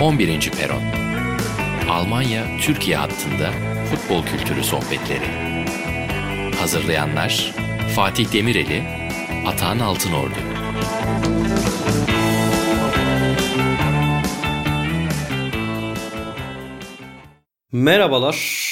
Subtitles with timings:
[0.00, 0.50] 11.
[0.50, 0.82] Peron
[1.90, 3.50] Almanya-Türkiye hattında
[3.90, 5.26] futbol kültürü sohbetleri.
[6.60, 7.54] Hazırlayanlar
[7.96, 8.82] Fatih Demireli,
[9.46, 10.34] Atahan Altınordu.
[17.72, 18.62] Merhabalar.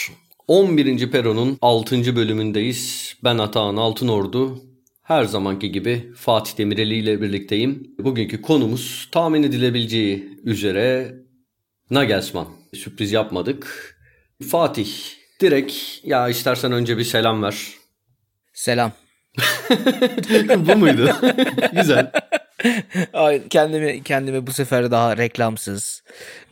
[0.49, 1.11] 11.
[1.11, 2.17] Peron'un 6.
[2.17, 3.15] bölümündeyiz.
[3.25, 4.70] Ben Atahan Altınordu.
[5.11, 7.95] Her zamanki gibi Fatih Demireli ile birlikteyim.
[7.99, 11.15] Bugünkü konumuz tahmin edilebileceği üzere
[11.91, 12.49] Nagelsmann.
[12.75, 13.97] Sürpriz yapmadık.
[14.51, 14.89] Fatih
[15.41, 17.57] direkt ya istersen önce bir selam ver.
[18.53, 18.93] Selam.
[20.57, 21.17] Bu muydu?
[21.73, 22.13] Güzel.
[23.13, 26.03] Ay, kendimi kendimi bu sefer daha reklamsız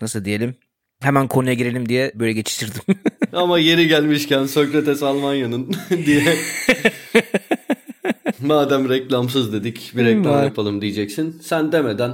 [0.01, 0.57] nasıl diyelim
[1.01, 2.83] hemen konuya girelim diye böyle geçiştirdim.
[3.33, 5.75] Ama yeri gelmişken Sokrates Almanya'nın
[6.07, 6.37] diye
[8.41, 10.45] madem reklamsız dedik bir reklam Var.
[10.45, 11.41] yapalım diyeceksin.
[11.43, 12.13] Sen demeden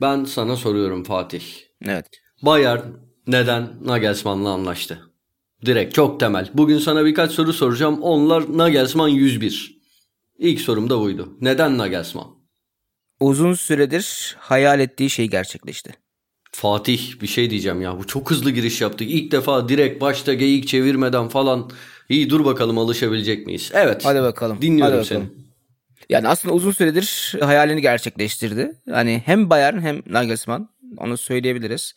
[0.00, 1.42] ben sana soruyorum Fatih.
[1.84, 2.06] evet.
[2.42, 2.80] Bayern
[3.26, 5.10] neden Nagelsmann'la anlaştı?
[5.66, 6.50] Direkt çok temel.
[6.54, 8.02] Bugün sana birkaç soru soracağım.
[8.02, 9.76] Onlar Nagelsmann 101.
[10.38, 11.36] İlk sorum da buydu.
[11.40, 12.36] Neden Nagelsmann?
[13.20, 15.94] Uzun süredir hayal ettiği şey gerçekleşti.
[16.52, 17.98] Fatih bir şey diyeceğim ya.
[17.98, 19.10] Bu çok hızlı giriş yaptık.
[19.10, 21.70] İlk defa direkt başta geyik çevirmeden falan.
[22.08, 23.70] İyi dur bakalım alışabilecek miyiz?
[23.74, 24.04] Evet.
[24.04, 24.62] Hadi bakalım.
[24.62, 25.18] Dinliyorum Hadi seni.
[25.18, 25.46] bakalım.
[26.08, 28.72] Yani aslında uzun süredir hayalini gerçekleştirdi.
[28.90, 30.68] Hani hem Bayern hem Nagelsmann
[30.98, 31.94] onu söyleyebiliriz.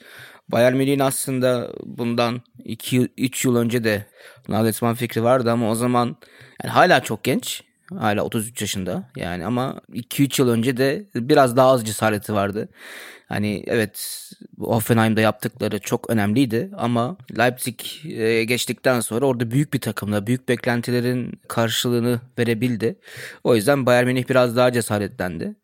[0.49, 4.05] Bayern Münih'in aslında bundan 2-3 yıl önce de
[4.47, 6.15] Nagelsmann fikri vardı ama o zaman
[6.63, 7.63] yani hala çok genç.
[7.97, 12.69] Hala 33 yaşında yani ama 2-3 yıl önce de biraz daha az cesareti vardı.
[13.27, 14.25] Hani evet
[14.59, 17.79] Hoffenheim'da yaptıkları çok önemliydi ama Leipzig
[18.47, 22.95] geçtikten sonra orada büyük bir takımla büyük beklentilerin karşılığını verebildi.
[23.43, 25.55] O yüzden Bayern Münih biraz daha cesaretlendi.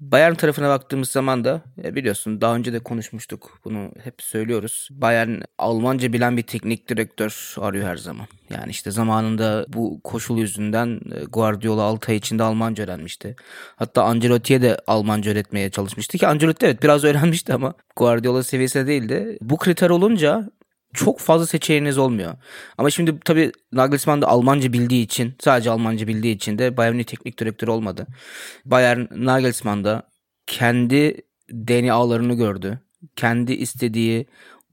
[0.00, 4.88] Bayern tarafına baktığımız zaman da e, biliyorsun daha önce de konuşmuştuk bunu hep söylüyoruz.
[4.90, 8.26] Bayern Almanca bilen bir teknik direktör arıyor her zaman.
[8.50, 13.36] Yani işte zamanında bu koşul yüzünden e, Guardiola 6 ay içinde Almanca öğrenmişti.
[13.76, 19.38] Hatta Ancelotti'ye de Almanca öğretmeye çalışmıştı ki Ancelotti evet biraz öğrenmişti ama Guardiola seviyesinde değildi.
[19.40, 20.50] Bu kriter olunca
[20.94, 22.34] çok fazla seçeneğiniz olmuyor.
[22.78, 27.04] Ama şimdi tabii Nagelsmann da Almanca bildiği için, sadece Almanca bildiği için de Bayern Münih
[27.04, 28.06] teknik direktörü olmadı.
[28.64, 30.02] Bayern Nagelsmann da
[30.46, 31.16] kendi
[31.50, 32.80] DNA'larını gördü.
[33.16, 34.26] Kendi istediği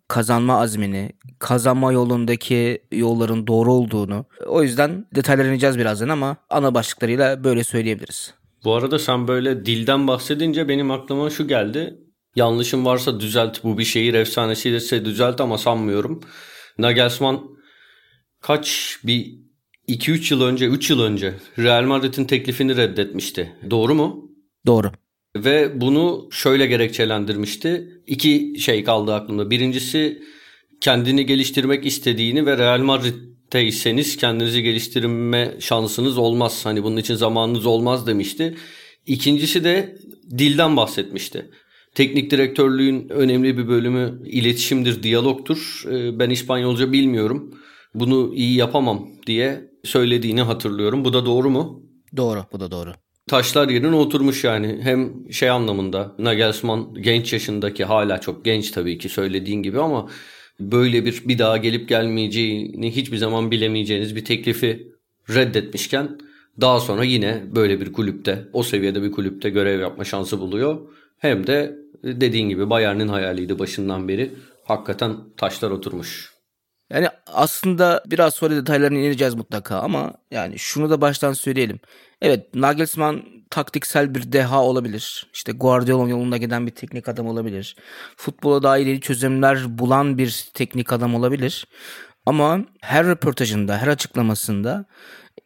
[0.08, 4.26] kazanma azmini, kazanma yolundaki yolların doğru olduğunu.
[4.48, 8.34] O yüzden detaylara ineceğiz birazdan ama ana başlıklarıyla böyle söyleyebiliriz.
[8.64, 11.98] Bu arada sen böyle dilden bahsedince benim aklıma şu geldi.
[12.36, 13.64] Yanlışım varsa düzelt.
[13.64, 16.22] Bu bir şehir efsanesiyle düzelt ama sanmıyorum.
[16.78, 17.42] Nagelsmann
[18.42, 19.40] kaç bir
[19.88, 23.56] 2-3 yıl önce, 3 yıl önce Real Madrid'in teklifini reddetmişti.
[23.70, 24.32] Doğru mu?
[24.66, 24.92] Doğru.
[25.36, 28.02] Ve bunu şöyle gerekçelendirmişti.
[28.08, 29.50] İki şey kaldı aklımda.
[29.50, 30.24] Birincisi
[30.82, 36.66] kendini geliştirmek istediğini ve Real Madrid'teyseniz kendinizi geliştirme şansınız olmaz.
[36.66, 38.58] Hani bunun için zamanınız olmaz demişti.
[39.08, 39.98] İkincisi de
[40.38, 41.50] dilden bahsetmişti.
[41.96, 45.84] Teknik direktörlüğün önemli bir bölümü iletişimdir, diyalogtur.
[45.92, 47.54] Ee, Ben İspanyolca bilmiyorum.
[47.94, 51.06] Bunu iyi yapamam diye söylediğini hatırlıyorum.
[51.06, 51.84] Bu da doğru mu?
[52.18, 52.46] Doğru.
[52.54, 52.92] Bu da doğru.
[53.30, 54.80] taşlar yerine oturmuş yani.
[54.82, 60.10] Hem şey anlamında Nagelsmann genç yaşındaki hala çok genç tabii ki söylediğin gibi ama
[60.60, 64.92] böyle bir bir daha gelip gelmeyeceğini hiçbir zaman bilemeyeceğiniz bir teklifi
[65.30, 66.18] reddetmişken
[66.62, 70.80] daha sonra yine böyle bir kulüpte o seviyede bir kulüpte görev yapma şansı buluyor.
[71.22, 74.34] Hem de dediğin gibi Bayern'in hayaliydi başından beri.
[74.66, 76.32] Hakikaten taşlar oturmuş.
[76.90, 81.80] Yani aslında biraz sonra detaylarına ineceğiz mutlaka ama yani şunu da baştan söyleyelim.
[82.22, 85.28] Evet Nagelsmann taktiksel bir deha olabilir.
[85.34, 87.76] İşte Guardiola yolunda giden bir teknik adam olabilir.
[88.18, 91.68] Futbola dair yeni çözümler bulan bir teknik adam olabilir.
[92.26, 94.86] Ama her röportajında, her açıklamasında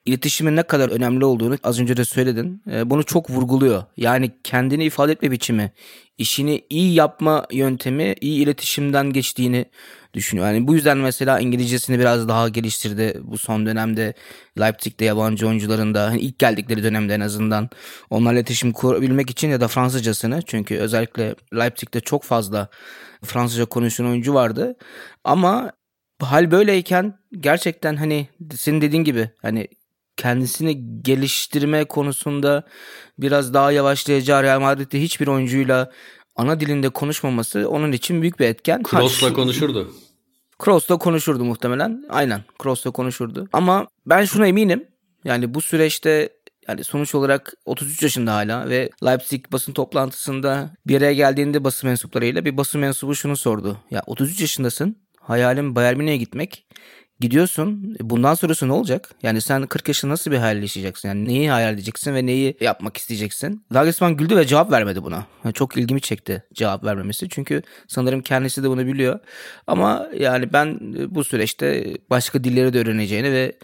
[0.05, 2.61] iletişimin ne kadar önemli olduğunu az önce de söyledin.
[2.71, 3.83] E, Bunu çok vurguluyor.
[3.97, 5.71] Yani kendini ifade etme biçimi,
[6.17, 9.65] işini iyi yapma yöntemi, iyi iletişimden geçtiğini
[10.13, 10.47] düşünüyor.
[10.47, 14.13] Yani bu yüzden mesela İngilizcesini biraz daha geliştirdi bu son dönemde.
[14.59, 17.69] Leipzig'te yabancı oyuncuların da hani ilk geldikleri dönemde en azından
[18.09, 22.67] onlarla iletişim kurabilmek için ya da Fransızcasını çünkü özellikle Leipzig'te çok fazla
[23.23, 24.75] Fransızca konuşan oyuncu vardı.
[25.23, 25.71] Ama
[26.19, 29.67] hal böyleyken gerçekten hani senin dediğin gibi hani
[30.17, 32.63] kendisini geliştirme konusunda
[33.19, 35.91] biraz daha yavaşlayacağı Real Madrid'de hiçbir oyuncuyla
[36.35, 38.83] ana dilinde konuşmaması onun için büyük bir etken.
[38.83, 39.91] Kroos'la şu- konuşurdu.
[40.59, 42.03] Kroos'la konuşurdu muhtemelen.
[42.09, 43.47] Aynen Kroos'la konuşurdu.
[43.53, 44.87] Ama ben şuna eminim.
[45.23, 46.29] Yani bu süreçte
[46.67, 52.45] yani sonuç olarak 33 yaşında hala ve Leipzig basın toplantısında bir araya geldiğinde basın mensuplarıyla
[52.45, 53.77] bir basın mensubu şunu sordu.
[53.91, 55.04] Ya 33 yaşındasın.
[55.27, 56.65] Hayalim Bayern Münih'e gitmek.
[57.19, 57.95] Gidiyorsun.
[58.01, 59.09] Bundan sonrası ne olacak?
[59.23, 61.07] Yani sen 40 yaşında nasıl bir hayal yaşayacaksın?
[61.07, 63.65] Yani neyi hayal edeceksin ve neyi yapmak isteyeceksin?
[63.71, 65.25] Nagelsmann güldü ve cevap vermedi buna.
[65.43, 67.29] Yani çok ilgimi çekti cevap vermemesi.
[67.29, 69.19] Çünkü sanırım kendisi de bunu biliyor.
[69.67, 70.79] Ama yani ben
[71.15, 73.55] bu süreçte başka dilleri de öğreneceğini ve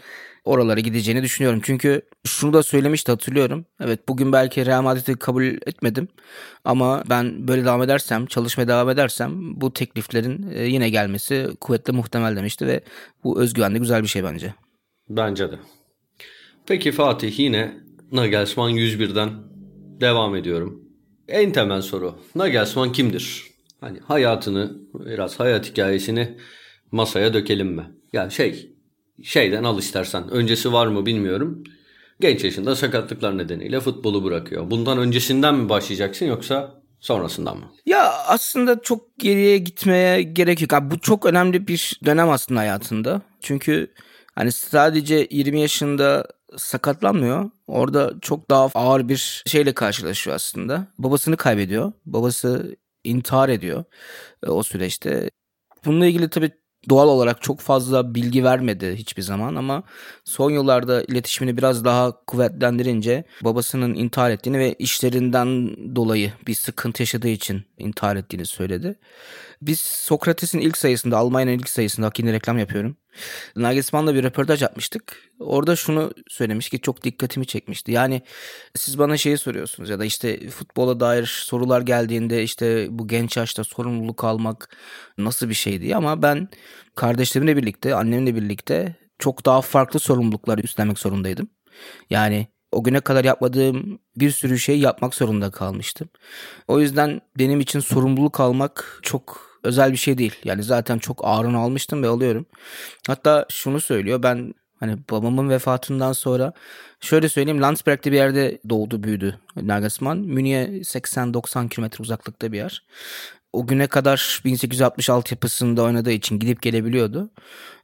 [0.44, 1.60] oralara gideceğini düşünüyorum.
[1.64, 3.64] Çünkü şunu da söylemişti hatırlıyorum.
[3.80, 6.08] Evet bugün belki Real Madrid'i kabul etmedim.
[6.64, 12.36] Ama ben böyle devam edersem, çalışmaya devam edersem bu tekliflerin e, yine gelmesi kuvvetle muhtemel
[12.36, 12.80] demişti ve
[13.24, 14.54] bu özgüven de güzel bir şey bence.
[15.08, 15.58] Bence de.
[16.66, 17.76] Peki Fatih yine
[18.12, 19.30] Nagelsmann 101'den
[20.00, 20.84] devam ediyorum.
[21.28, 22.18] En temel soru.
[22.34, 23.44] Nagelsmann kimdir?
[23.80, 26.38] Hani hayatını, biraz hayat hikayesini
[26.92, 27.90] masaya dökelim mi?
[28.12, 28.71] Yani şey,
[29.22, 30.30] şeyden al istersen.
[30.30, 31.64] Öncesi var mı bilmiyorum.
[32.20, 34.70] Genç yaşında sakatlıklar nedeniyle futbolu bırakıyor.
[34.70, 37.64] Bundan öncesinden mi başlayacaksın yoksa sonrasından mı?
[37.86, 40.72] Ya aslında çok geriye gitmeye gerek yok.
[40.72, 43.22] Abi bu çok önemli bir dönem aslında hayatında.
[43.40, 43.94] Çünkü
[44.34, 46.26] hani sadece 20 yaşında
[46.56, 47.50] sakatlanmıyor.
[47.66, 50.86] Orada çok daha ağır bir şeyle karşılaşıyor aslında.
[50.98, 51.92] Babasını kaybediyor.
[52.06, 53.84] Babası intihar ediyor
[54.46, 55.30] e, o süreçte.
[55.84, 56.50] Bununla ilgili tabii
[56.88, 59.82] doğal olarak çok fazla bilgi vermedi hiçbir zaman ama
[60.24, 67.28] son yıllarda iletişimini biraz daha kuvvetlendirince babasının intihar ettiğini ve işlerinden dolayı bir sıkıntı yaşadığı
[67.28, 68.94] için intihar ettiğini söyledi.
[69.66, 72.96] Biz Sokrates'in ilk sayısında, Almanya'nın ilk sayısında hakine reklam yapıyorum.
[73.56, 75.16] Nagelsmann'la bir röportaj yapmıştık.
[75.38, 77.92] Orada şunu söylemiş ki çok dikkatimi çekmişti.
[77.92, 78.22] Yani
[78.76, 83.64] siz bana şeyi soruyorsunuz ya da işte futbola dair sorular geldiğinde işte bu genç yaşta
[83.64, 84.76] sorumluluk almak
[85.18, 86.48] nasıl bir şeydi ama ben
[86.94, 91.48] kardeşlerimle birlikte, annemle birlikte çok daha farklı sorumluluklar üstlenmek zorundaydım.
[92.10, 96.08] Yani o güne kadar yapmadığım bir sürü şey yapmak zorunda kalmıştım.
[96.68, 100.34] O yüzden benim için sorumluluk almak çok özel bir şey değil.
[100.44, 102.46] Yani zaten çok ağırını almıştım ve alıyorum.
[103.06, 106.52] Hatta şunu söylüyor ben hani babamın vefatından sonra
[107.00, 110.18] şöyle söyleyeyim Landsberg'de bir yerde doğdu büyüdü Nagelsmann.
[110.18, 112.86] Münih'e 80-90 kilometre uzaklıkta bir yer.
[113.52, 117.30] O güne kadar 1866 yapısında oynadığı için gidip gelebiliyordu.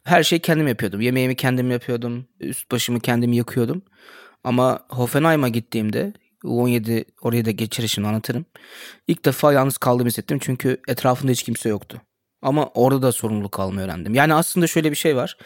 [0.04, 1.00] Her şeyi kendim yapıyordum.
[1.00, 2.26] Yemeğimi kendim yapıyordum.
[2.40, 3.82] Üst başımı kendim yıkıyordum.
[4.44, 6.12] Ama Hoffenheim'a gittiğimde
[6.48, 8.46] U17 oraya da geçirişini anlatırım.
[9.08, 12.02] İlk defa yalnız kaldığımı hissettim çünkü etrafında hiç kimse yoktu.
[12.42, 14.14] Ama orada da sorumluluk almayı öğrendim.
[14.14, 15.36] Yani aslında şöyle bir şey var.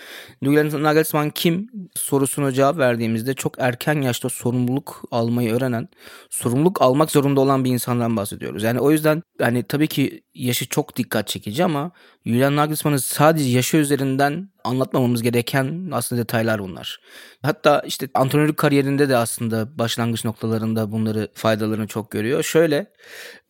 [0.42, 5.88] Julian Nagelsmann kim sorusuna cevap verdiğimizde çok erken yaşta sorumluluk almayı öğrenen,
[6.30, 8.62] sorumluluk almak zorunda olan bir insandan bahsediyoruz.
[8.62, 11.90] Yani o yüzden hani tabii ki yaşı çok dikkat çekici ama
[12.26, 17.00] Julian Nagelsmann'ın sadece yaşı üzerinden anlatmamamız gereken aslında detaylar bunlar.
[17.42, 22.42] Hatta işte antrenörlük kariyerinde de aslında başlangıç noktalarında bunları faydalarını çok görüyor.
[22.42, 22.86] Şöyle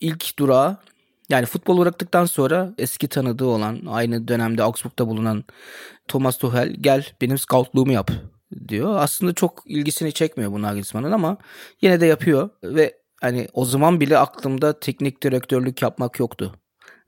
[0.00, 0.78] ilk durağı
[1.28, 5.44] yani futbol bıraktıktan sonra eski tanıdığı olan aynı dönemde Augsburg'da bulunan
[6.08, 8.10] Thomas Tuchel gel benim scoutluğumu yap
[8.68, 8.96] diyor.
[8.96, 11.36] Aslında çok ilgisini çekmiyor bu Nagelsmann'ın ama
[11.82, 16.54] yine de yapıyor ve hani o zaman bile aklımda teknik direktörlük yapmak yoktu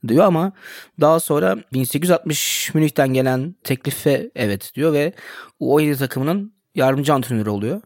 [0.09, 0.53] diyor ama
[1.01, 5.13] daha sonra 1860 Münih'ten gelen teklife evet diyor ve
[5.61, 7.81] U17 takımının yardımcı antrenörü oluyor.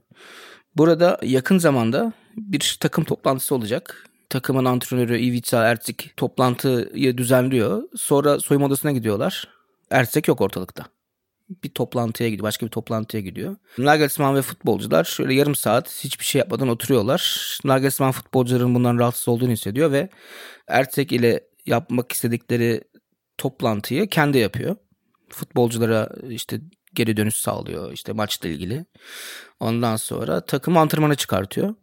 [0.77, 7.83] Burada yakın zamanda bir takım toplantısı olacak takımın antrenörü Ivica Ercik toplantıyı düzenliyor.
[7.97, 9.49] Sonra soyunma odasına gidiyorlar.
[9.91, 10.85] Ercik yok ortalıkta.
[11.65, 12.43] Bir toplantıya gidiyor.
[12.43, 13.57] Başka bir toplantıya gidiyor.
[13.79, 17.59] Nagelsmann ve futbolcular şöyle yarım saat hiçbir şey yapmadan oturuyorlar.
[17.65, 20.09] Nagelsmann futbolcuların bundan rahatsız olduğunu hissediyor ve
[20.67, 22.83] Ercik ile yapmak istedikleri
[23.39, 24.77] toplantıyı kendi yapıyor.
[25.29, 26.61] Futbolculara işte
[26.95, 28.85] geri dönüş sağlıyor işte maçla ilgili.
[29.61, 31.75] Ondan sonra takım antrenmana çıkartıyor.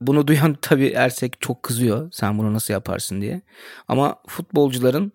[0.00, 2.08] Bunu duyan tabii Ersek çok kızıyor.
[2.12, 3.42] Sen bunu nasıl yaparsın diye.
[3.88, 5.12] Ama futbolcuların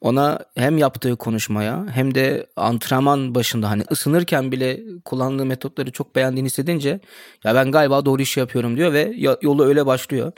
[0.00, 6.46] ona hem yaptığı konuşmaya hem de antrenman başında hani ısınırken bile kullandığı metotları çok beğendiğini
[6.46, 7.00] hissedince
[7.44, 10.32] ya ben galiba doğru işi yapıyorum diyor ve yolu öyle başlıyor.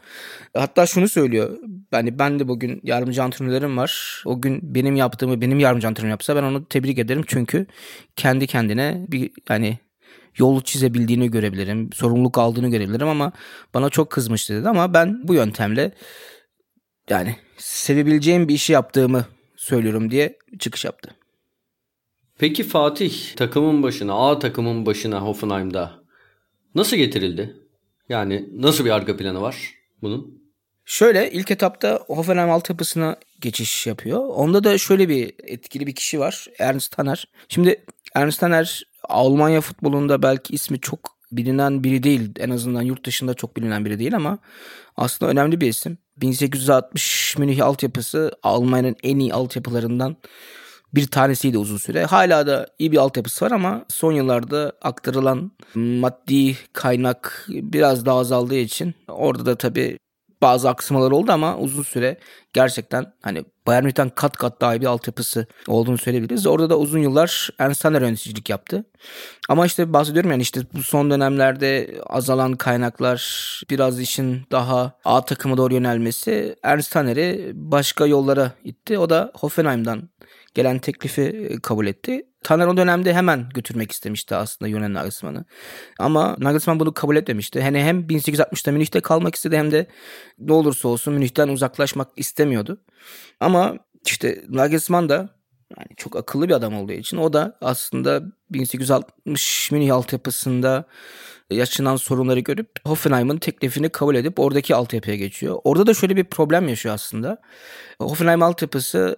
[0.55, 1.59] Hatta şunu söylüyor.
[1.93, 4.23] Yani ben de bugün yardımcı antrenörlerim var.
[4.26, 7.25] O gün benim yaptığımı benim yardımcı antrenörüm yapsa ben onu tebrik ederim.
[7.26, 7.67] Çünkü
[8.17, 9.78] kendi kendine bir hani
[10.38, 11.92] yolu çizebildiğini görebilirim.
[11.92, 13.33] Sorumluluk aldığını görebilirim ama
[13.75, 15.92] bana çok kızmıştı dedi ama ben bu yöntemle
[17.11, 19.26] yani sevebileceğim bir işi yaptığımı
[19.57, 21.14] söylüyorum diye çıkış yaptı.
[22.38, 26.02] Peki Fatih takımın başına, A takımın başına Hoffenheim'da
[26.75, 27.57] nasıl getirildi?
[28.09, 30.38] Yani nasıl bir arka planı var bunun?
[30.85, 34.18] Şöyle ilk etapta Hoffenheim altyapısına geçiş yapıyor.
[34.18, 36.47] Onda da şöyle bir etkili bir kişi var.
[36.59, 37.28] Ernst Tanner.
[37.49, 42.31] Şimdi Ernst Tanner Almanya futbolunda belki ismi çok bilinen biri değil.
[42.38, 44.38] En azından yurt dışında çok bilinen biri değil ama
[44.97, 45.99] aslında önemli bir isim.
[46.17, 50.17] 1860 Münih altyapısı Almanya'nın en iyi altyapılarından
[50.95, 52.05] bir tanesiydi uzun süre.
[52.05, 58.59] Hala da iyi bir altyapısı var ama son yıllarda aktarılan maddi kaynak biraz daha azaldığı
[58.59, 59.99] için orada da tabii
[60.42, 62.18] bazı aksamalar oldu ama uzun süre
[62.52, 66.47] gerçekten hani Bayern Münih'ten kat kat daha iyi bir altyapısı olduğunu söyleyebiliriz.
[66.47, 68.85] Orada da uzun yıllar Ernst Tanner yöneticilik yaptı.
[69.49, 75.57] Ama işte bahsediyorum yani işte bu son dönemlerde azalan kaynaklar biraz işin daha A takımı
[75.57, 76.97] doğru yönelmesi Ernst
[77.54, 78.99] başka yollara itti.
[78.99, 80.09] O da Hoffenheim'dan
[80.54, 82.27] gelen teklifi e, kabul etti.
[82.42, 85.45] Taner o dönemde hemen götürmek istemişti aslında Yunan Nagelsmann'ı.
[85.99, 87.62] Ama Nagelsmann bunu kabul etmemişti.
[87.62, 89.87] Hani hem 1860'da Münih'te kalmak istedi hem de
[90.38, 92.80] ne olursa olsun Münih'ten uzaklaşmak istemiyordu.
[93.40, 93.76] Ama
[94.07, 95.38] işte Nagelsmann da
[95.78, 100.85] yani çok akıllı bir adam olduğu için o da aslında 1860 Münih altyapısında
[101.50, 105.59] yaşanan sorunları görüp Hoffenheim'ın teklifini kabul edip oradaki altyapıya geçiyor.
[105.64, 107.40] Orada da şöyle bir problem yaşıyor aslında.
[107.99, 109.16] Hoffenheim altyapısı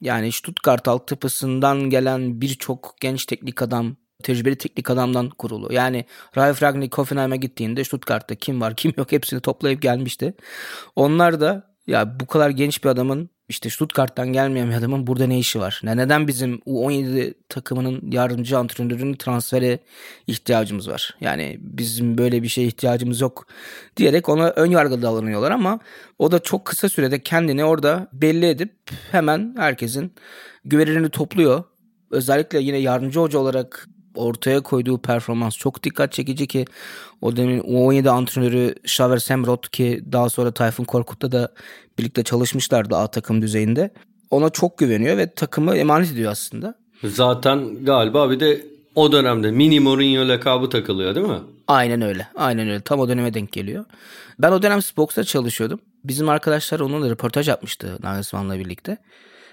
[0.00, 5.72] yani Stuttgart altyapısından gelen birçok genç teknik adam, tecrübeli teknik adamdan kurulu.
[5.72, 6.04] Yani
[6.36, 10.34] Ralf Ragnick Hoffenheim'e gittiğinde Stuttgart'ta kim var kim yok hepsini toplayıp gelmişti.
[10.96, 15.38] Onlar da ya bu kadar genç bir adamın işte Stuttgart'tan gelmeyen bir adamın burada ne
[15.38, 15.80] işi var?
[15.84, 19.78] Ne neden bizim U17 takımının yardımcı antrenörünün transfere
[20.26, 21.16] ihtiyacımız var?
[21.20, 23.46] Yani bizim böyle bir şeye ihtiyacımız yok
[23.96, 25.80] diyerek ona ön yargılı davranıyorlar ama
[26.18, 28.72] o da çok kısa sürede kendini orada belli edip
[29.10, 30.12] hemen herkesin
[30.64, 31.64] güvenini topluyor.
[32.10, 33.88] Özellikle yine yardımcı hoca olarak
[34.20, 36.64] ortaya koyduğu performans çok dikkat çekici ki
[37.20, 41.52] o dönemin U17 antrenörü Şaver Semrot ki daha sonra Tayfun Korkut'ta da
[41.98, 43.90] birlikte çalışmışlardı A takım düzeyinde.
[44.30, 46.74] Ona çok güveniyor ve takımı emanet ediyor aslında.
[47.04, 51.40] Zaten galiba bir de o dönemde mini Mourinho lakabı takılıyor değil mi?
[51.68, 52.28] Aynen öyle.
[52.36, 52.80] Aynen öyle.
[52.80, 53.84] Tam o döneme denk geliyor.
[54.38, 55.80] Ben o dönem Spox'ta çalışıyordum.
[56.04, 58.96] Bizim arkadaşlar onunla röportaj yapmıştı Nagelsmann'la birlikte.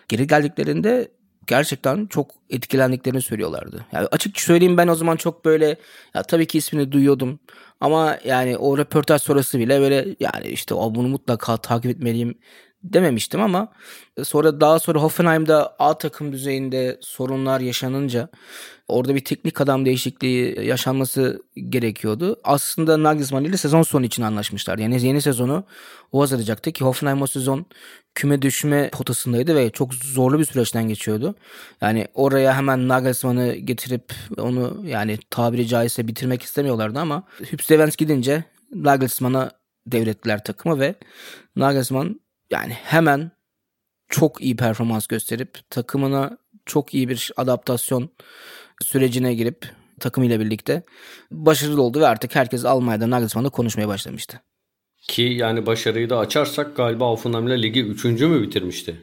[0.07, 1.11] Geri geldiklerinde
[1.47, 3.85] gerçekten çok etkilendiklerini söylüyorlardı.
[3.91, 5.77] Yani açık söyleyeyim ben o zaman çok böyle
[6.13, 7.39] ya tabii ki ismini duyuyordum
[7.81, 12.37] ama yani o röportaj sonrası bile böyle yani işte o bunu mutlaka takip etmeliyim
[12.83, 13.71] dememiştim ama
[14.23, 18.29] sonra daha sonra Hoffenheim'da A takım düzeyinde sorunlar yaşanınca
[18.87, 22.39] orada bir teknik adam değişikliği yaşanması gerekiyordu.
[22.43, 24.77] Aslında Nagelsmann ile sezon sonu için anlaşmışlar.
[24.77, 25.63] Yani yeni sezonu
[26.11, 27.65] o hazırlayacaktı ki Hoffenheim o sezon
[28.17, 31.35] küme düşme potasındaydı ve çok zorlu bir süreçten geçiyordu.
[31.81, 38.43] Yani oraya hemen Nagelsmann'ı getirip onu yani tabiri caizse bitirmek istemiyorlardı ama Hübs Stevens gidince
[38.73, 39.51] Nagelsmann'a
[39.87, 40.95] devrettiler takımı ve
[41.55, 43.31] Nagelsmann yani hemen
[44.09, 48.09] çok iyi performans gösterip takımına çok iyi bir adaptasyon
[48.83, 50.83] sürecine girip takımıyla birlikte
[51.31, 54.41] başarılı oldu ve artık herkes Almanya'da Nagelsmann'la konuşmaya başlamıştı.
[55.07, 58.03] Ki yani başarıyı da açarsak galiba Hoffenheim'le ligi 3.
[58.03, 59.01] mü bitirmişti?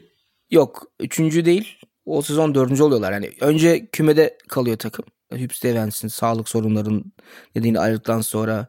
[0.51, 1.19] Yok 3.
[1.19, 1.79] değil.
[2.07, 2.81] O sezon 4.
[2.81, 3.13] oluyorlar.
[3.13, 5.05] Yani önce kümede kalıyor takım.
[5.33, 7.05] Hübs Stevens'in sağlık sorunların
[7.57, 8.67] nedeniyle ayrıldıktan sonra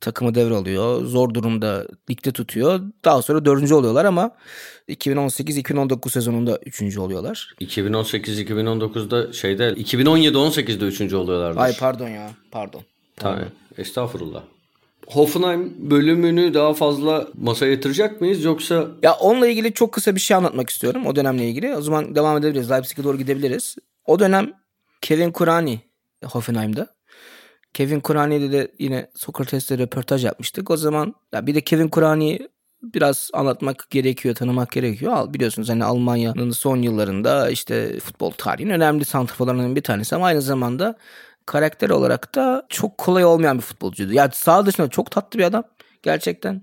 [0.00, 1.04] takımı devralıyor.
[1.04, 2.80] Zor durumda ligde tutuyor.
[3.04, 4.36] Daha sonra dördüncü oluyorlar ama
[4.88, 7.54] 2018-2019 sezonunda üçüncü oluyorlar.
[7.60, 11.64] 2018-2019'da şeyde 2017-18'de üçüncü oluyorlar.
[11.64, 12.82] Ay pardon ya pardon.
[13.16, 13.40] Tamam.
[13.78, 14.42] Estağfurullah.
[15.06, 18.86] Hoffenheim bölümünü daha fazla masaya yatıracak mıyız yoksa?
[19.02, 21.76] Ya onunla ilgili çok kısa bir şey anlatmak istiyorum o dönemle ilgili.
[21.76, 22.70] O zaman devam edebiliriz.
[22.70, 23.76] Leipzig'e doğru gidebiliriz.
[24.04, 24.52] O dönem
[25.00, 25.80] Kevin Kurani
[26.24, 26.86] Hoffenheim'da.
[27.74, 30.70] Kevin Kurani'de de yine Sokrates'te röportaj yapmıştık.
[30.70, 32.48] O zaman ya bir de Kevin Kurani'yi
[32.82, 35.12] biraz anlatmak gerekiyor, tanımak gerekiyor.
[35.12, 40.42] Al biliyorsunuz hani Almanya'nın son yıllarında işte futbol tarihinin önemli santrfolarından bir tanesi ama aynı
[40.42, 40.96] zamanda
[41.46, 44.12] karakter olarak da çok kolay olmayan bir futbolcuydu.
[44.12, 45.64] Yani sağ dışında çok tatlı bir adam
[46.02, 46.62] gerçekten.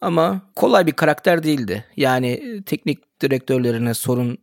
[0.00, 1.84] Ama kolay bir karakter değildi.
[1.96, 4.38] Yani teknik direktörlerine sorun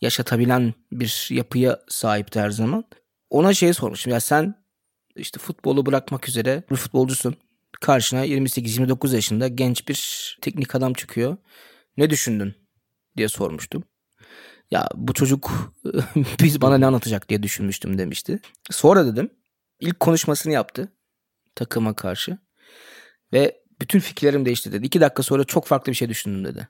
[0.00, 2.84] yaşatabilen bir yapıya sahipti her zaman.
[3.30, 4.54] Ona şey sormuşum ya sen
[5.16, 7.34] işte futbolu bırakmak üzere bir futbolcusun.
[7.80, 11.36] Karşına 28-29 yaşında genç bir teknik adam çıkıyor.
[11.96, 12.54] Ne düşündün
[13.16, 13.84] diye sormuştum.
[14.70, 15.72] Ya bu çocuk
[16.42, 18.40] biz bana ne anlatacak diye düşünmüştüm demişti.
[18.70, 19.30] Sonra dedim
[19.80, 20.88] ilk konuşmasını yaptı
[21.54, 22.38] takıma karşı
[23.32, 24.86] ve bütün fikirlerim değişti dedi.
[24.86, 26.68] İki dakika sonra çok farklı bir şey düşündüm dedi.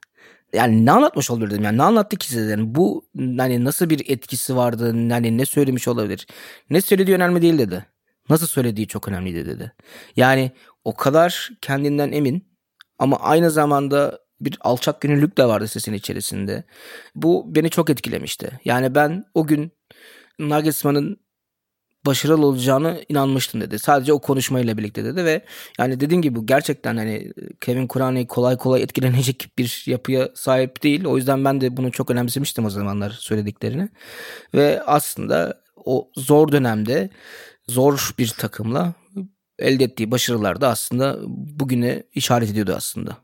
[0.53, 1.63] Yani ne anlatmış olur dedim.
[1.63, 2.75] Yani ne anlattı ki size dedim.
[2.75, 3.05] Bu
[3.39, 5.11] hani nasıl bir etkisi vardı?
[5.11, 6.27] Hani ne söylemiş olabilir?
[6.71, 7.87] Ne söylediği önemli değil dedi.
[8.29, 9.73] Nasıl söylediği çok önemliydi dedi.
[10.17, 10.53] Yani
[10.85, 12.51] o kadar kendinden emin
[12.99, 16.65] ama aynı zamanda bir alçak gönüllülük de vardı sesin içerisinde.
[17.15, 18.61] Bu beni çok etkilemişti.
[18.65, 19.73] Yani ben o gün
[20.39, 21.21] Nagelsmann'ın
[22.07, 23.79] başarılı olacağını inanmıştım dedi.
[23.79, 25.45] Sadece o konuşmayla birlikte dedi ve
[25.79, 31.05] yani dediğim gibi gerçekten hani Kevin Kurani kolay kolay etkilenecek bir yapıya sahip değil.
[31.05, 33.89] O yüzden ben de bunu çok önemsemiştim o zamanlar söylediklerini.
[34.55, 37.11] Ve aslında o zor dönemde
[37.69, 38.95] zor bir takımla
[39.59, 43.17] elde ettiği başarılar da aslında bugüne işaret ediyordu aslında.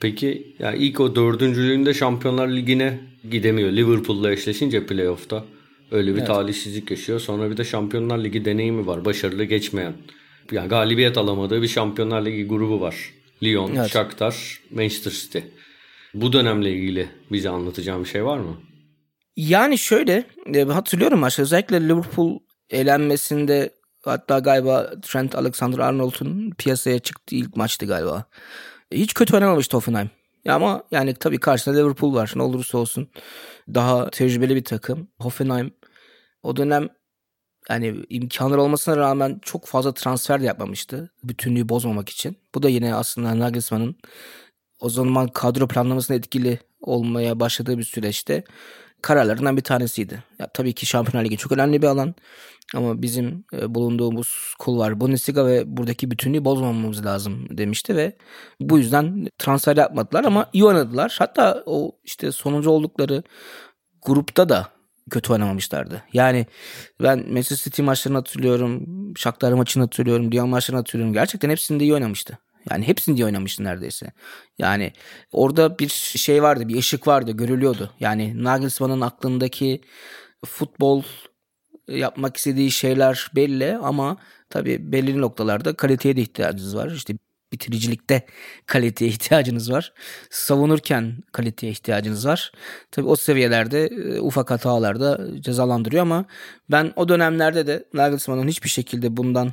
[0.00, 3.72] Peki yani ilk o dördüncülüğünde Şampiyonlar Ligi'ne gidemiyor.
[3.72, 5.44] Liverpool'la eşleşince playoff'ta.
[5.90, 6.26] Öyle bir evet.
[6.26, 7.20] talihsizlik yaşıyor.
[7.20, 9.04] Sonra bir de Şampiyonlar Ligi deneyimi var.
[9.04, 9.92] Başarılı geçmeyen.
[10.52, 13.12] Yani galibiyet alamadığı bir Şampiyonlar Ligi grubu var.
[13.42, 13.90] Lyon, evet.
[13.90, 15.38] Shakhtar, Manchester City.
[16.14, 18.56] Bu dönemle ilgili bize anlatacağım bir şey var mı?
[19.36, 20.24] Yani şöyle
[20.54, 22.38] e, hatırlıyorum maçta özellikle Liverpool
[22.70, 23.70] elenmesinde
[24.04, 28.24] hatta galiba Trent Alexander-Arnold'un piyasaya çıktığı ilk maçtı galiba.
[28.92, 30.10] Hiç kötü oynamamış Hoffenheim.
[30.48, 32.32] Ama yani tabii karşısında Liverpool var.
[32.36, 33.08] Ne olursa olsun
[33.74, 35.08] daha tecrübeli bir takım.
[35.18, 35.74] Hoffenheim
[36.42, 36.88] o dönem
[37.68, 41.10] yani imkanlar olmasına rağmen çok fazla transfer de yapmamıştı.
[41.24, 42.36] Bütünlüğü bozmamak için.
[42.54, 43.96] Bu da yine aslında Nagelsmann'ın
[44.80, 48.44] o zaman kadro planlamasına etkili olmaya başladığı bir süreçte
[49.02, 50.22] kararlarından bir tanesiydi.
[50.38, 52.14] Ya, tabii ki Şampiyonlar Ligi çok önemli bir alan.
[52.74, 58.16] Ama bizim e, bulunduğumuz kulvar Bundesliga ve buradaki bütünlüğü bozmamamız lazım demişti ve
[58.60, 61.16] bu yüzden transfer yapmadılar ama iyi oynadılar.
[61.18, 63.22] Hatta o işte sonuncu oldukları
[64.02, 64.68] grupta da
[65.10, 66.02] kötü oynamamışlardı.
[66.12, 66.46] Yani
[67.02, 68.86] ben Manchester City maçlarını hatırlıyorum.
[69.16, 70.32] Shakhtar maçını hatırlıyorum.
[70.32, 71.14] Lyon maçlarını hatırlıyorum.
[71.14, 72.38] Gerçekten hepsinde iyi oynamıştı.
[72.70, 74.12] Yani hepsini diye oynamıştı neredeyse.
[74.58, 74.92] Yani
[75.32, 77.90] orada bir şey vardı, bir ışık vardı, görülüyordu.
[78.00, 79.80] Yani Nagelsmann'ın aklındaki
[80.46, 81.02] futbol
[81.88, 84.16] yapmak istediği şeyler belli ama
[84.50, 86.90] tabii belirli noktalarda kaliteye de ihtiyacınız var.
[86.90, 87.14] İşte
[87.52, 88.26] bitiricilikte
[88.66, 89.92] kaliteye ihtiyacınız var.
[90.30, 92.52] Savunurken kaliteye ihtiyacınız var.
[92.90, 96.24] Tabii o seviyelerde e, ufak hatalarda cezalandırıyor ama
[96.70, 99.52] ben o dönemlerde de Nagelsmann'ın hiçbir şekilde bundan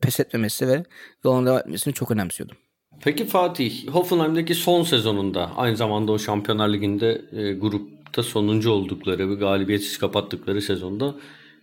[0.00, 0.84] pes etmemesi ve
[1.24, 2.56] yoluna devam etmesini çok önemsiyordum.
[3.00, 9.34] Peki Fatih, Hoffenheim'deki son sezonunda aynı zamanda o Şampiyonlar Ligi'nde e, grupta sonuncu oldukları ve
[9.34, 11.14] galibiyetsiz kapattıkları sezonda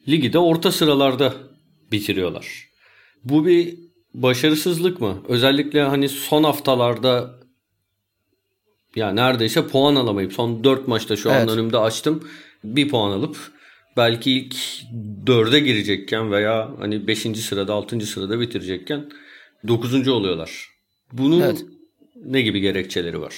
[0.10, 1.34] ligi de orta sıralarda
[1.92, 2.70] bitiriyorlar.
[3.24, 3.76] Bu bir
[4.14, 5.24] başarısızlık mı?
[5.28, 7.40] Özellikle hani son haftalarda
[8.96, 11.42] ya neredeyse puan alamayıp son 4 maçta şu evet.
[11.42, 12.30] an önümde açtım.
[12.64, 13.38] Bir puan alıp
[13.98, 14.56] belki ilk
[15.26, 17.20] 4'e girecekken veya hani 5.
[17.20, 18.02] sırada 6.
[18.02, 19.10] sırada bitirecekken
[19.68, 20.08] 9.
[20.08, 20.70] oluyorlar.
[21.12, 21.66] Bunun evet.
[22.26, 23.36] ne gibi gerekçeleri var?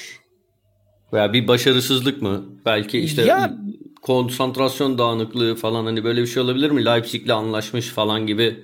[1.14, 2.46] Veya bir başarısızlık mı?
[2.66, 3.58] Belki işte ya,
[4.02, 6.86] konsantrasyon dağınıklığı falan hani böyle bir şey olabilir mi?
[6.86, 8.64] Leipzig'le anlaşmış falan gibi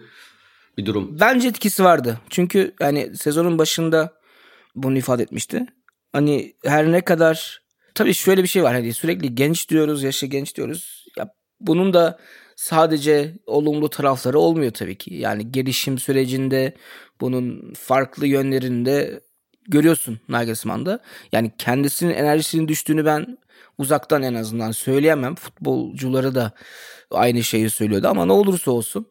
[0.77, 1.19] bir durum.
[1.19, 2.19] Bence etkisi vardı.
[2.29, 4.13] Çünkü yani sezonun başında
[4.75, 5.65] bunu ifade etmişti.
[6.13, 7.61] Hani her ne kadar
[7.95, 8.73] tabii şöyle bir şey var.
[8.73, 11.05] Hani sürekli genç diyoruz, yaşı genç diyoruz.
[11.17, 11.29] Ya
[11.61, 12.19] bunun da
[12.55, 15.13] sadece olumlu tarafları olmuyor tabii ki.
[15.15, 16.73] Yani gelişim sürecinde
[17.21, 19.21] bunun farklı yönlerinde
[19.67, 20.99] görüyorsun Nagelsmann'da.
[21.31, 23.37] Yani kendisinin enerjisinin düştüğünü ben
[23.77, 25.35] uzaktan en azından söyleyemem.
[25.35, 26.51] Futbolcuları da
[27.11, 29.07] aynı şeyi söylüyordu ama ne olursa olsun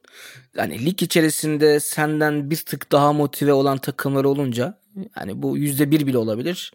[0.56, 4.78] yani lig içerisinde senden bir tık daha motive olan takımlar olunca
[5.16, 6.72] yani bu yüzde bir bile olabilir.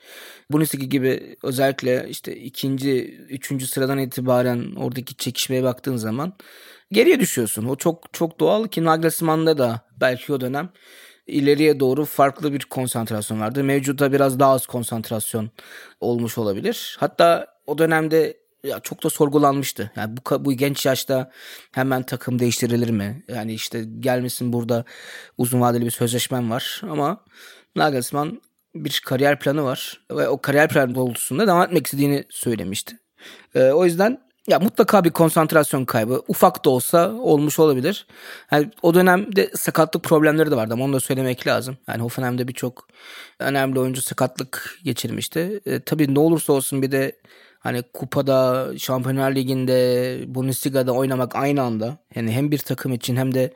[0.51, 6.33] Bundesliga gibi özellikle işte ikinci, üçüncü sıradan itibaren oradaki çekişmeye baktığın zaman
[6.91, 7.65] geriye düşüyorsun.
[7.65, 10.69] O çok çok doğal ki Nagelsmann'da da belki o dönem
[11.27, 13.63] ileriye doğru farklı bir konsantrasyon vardı.
[13.63, 15.49] Mevcutta biraz daha az konsantrasyon
[15.99, 16.97] olmuş olabilir.
[16.99, 19.91] Hatta o dönemde ya çok da sorgulanmıştı.
[19.95, 21.31] Yani bu bu genç yaşta
[21.71, 23.23] hemen takım değiştirilir mi?
[23.27, 24.85] Yani işte gelmesin burada
[25.37, 27.25] uzun vadeli bir sözleşmem var ama
[27.75, 28.41] Nagelsmann
[28.75, 32.97] bir kariyer planı var ve o kariyer planı doğrultusunda devam etmek istediğini söylemişti.
[33.55, 38.07] Ee, o yüzden ya mutlaka bir konsantrasyon kaybı ufak da olsa olmuş olabilir.
[38.51, 41.77] Yani o dönemde sakatlık problemleri de vardı ama onu da söylemek lazım.
[41.87, 42.87] Yani Hoffenheim'de birçok
[43.39, 45.61] önemli oyuncu sakatlık geçirmişti.
[45.65, 47.11] E, tabii ne olursa olsun bir de
[47.61, 51.97] hani kupada, Şampiyonlar Ligi'nde, Bundesliga'da oynamak aynı anda.
[52.15, 53.53] Yani hem bir takım için hem de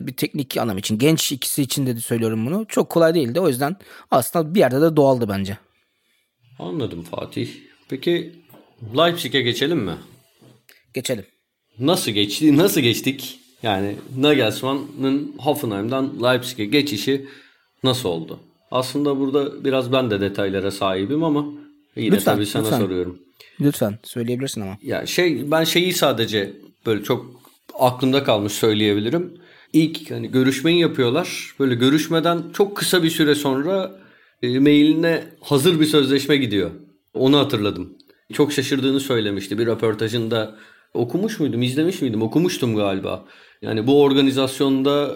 [0.00, 2.66] bir teknik anlam için, genç ikisi için de söylüyorum bunu.
[2.68, 3.40] Çok kolay değildi.
[3.40, 3.76] O yüzden
[4.10, 5.58] aslında bir yerde de doğaldı bence.
[6.58, 7.48] Anladım Fatih.
[7.88, 8.32] Peki
[8.96, 9.94] Leipzig'e geçelim mi?
[10.94, 11.24] Geçelim.
[11.78, 12.56] Nasıl geçti?
[12.56, 13.40] Nasıl geçtik?
[13.62, 17.26] Yani Nagelsmann'ın Hoffenheim'dan Leipzig'e geçişi
[17.84, 18.40] nasıl oldu?
[18.70, 21.44] Aslında burada biraz ben de detaylara sahibim ama
[21.96, 22.78] yine lütfen, tabii sana lütfen.
[22.78, 23.25] soruyorum.
[23.60, 24.78] Lütfen söyleyebilirsin ama.
[24.82, 26.52] Ya şey ben şeyi sadece
[26.86, 27.26] böyle çok
[27.78, 29.34] aklımda kalmış söyleyebilirim.
[29.72, 31.54] İlk hani görüşmeyi yapıyorlar.
[31.60, 34.00] Böyle görüşmeden çok kısa bir süre sonra
[34.42, 36.70] e, mailine hazır bir sözleşme gidiyor.
[37.14, 37.92] Onu hatırladım.
[38.32, 39.58] Çok şaşırdığını söylemişti.
[39.58, 40.56] Bir röportajında
[40.94, 42.22] okumuş muydum, izlemiş miydim?
[42.22, 43.24] Okumuştum galiba.
[43.62, 45.14] Yani bu organizasyonda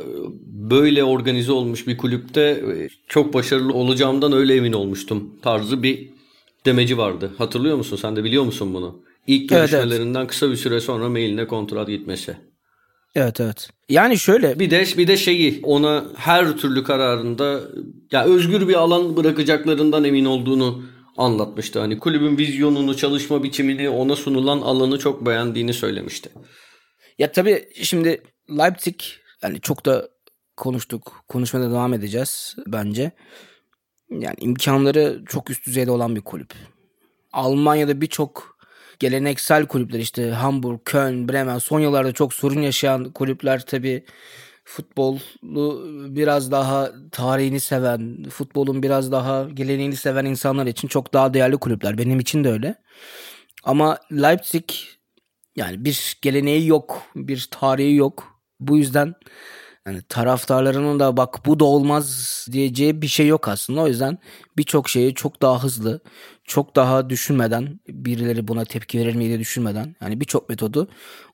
[0.71, 2.65] böyle organize olmuş bir kulüpte
[3.07, 6.09] çok başarılı olacağımdan öyle emin olmuştum tarzı bir
[6.67, 7.31] demeci vardı.
[7.39, 7.97] Hatırlıyor musun?
[7.97, 9.03] Sen de biliyor musun bunu?
[9.27, 10.29] İlk görüşmelerinden evet, evet.
[10.29, 12.37] kısa bir süre sonra mailine kontrat gitmesi.
[13.15, 13.71] Evet evet.
[13.89, 17.61] Yani şöyle bir de bir de şeyi ona her türlü kararında
[18.13, 20.83] ya özgür bir alan bırakacaklarından emin olduğunu
[21.17, 21.81] anlatmıştı.
[21.81, 26.31] Hani kulübün vizyonunu, çalışma biçimini, ona sunulan alanı çok beğendiğini söylemişti.
[27.19, 28.23] Ya tabii şimdi
[28.59, 29.01] Leipzig
[29.43, 30.09] yani çok da
[30.57, 31.25] konuştuk.
[31.29, 33.13] Konuşmada devam edeceğiz bence.
[34.11, 36.55] Yani imkanları çok üst düzeyde olan bir kulüp.
[37.33, 38.59] Almanya'da birçok
[38.99, 44.05] geleneksel kulüpler işte Hamburg, Köln, Bremen son yıllarda çok sorun yaşayan kulüpler tabii
[44.65, 45.19] futbolu
[46.17, 51.99] biraz daha tarihini seven, futbolun biraz daha geleneğini seven insanlar için çok daha değerli kulüpler.
[51.99, 52.75] Benim için de öyle.
[53.65, 54.65] Ama Leipzig
[55.57, 58.43] yani bir geleneği yok, bir tarihi yok.
[58.61, 59.15] Bu yüzden
[59.87, 63.81] yani taraftarlarının da bak bu da olmaz diyeceği bir şey yok aslında.
[63.81, 64.19] O yüzden
[64.57, 66.01] birçok şeyi çok daha hızlı,
[66.45, 70.89] çok daha düşünmeden, birileri buna tepki verir mi diye düşünmeden yani birçok metodu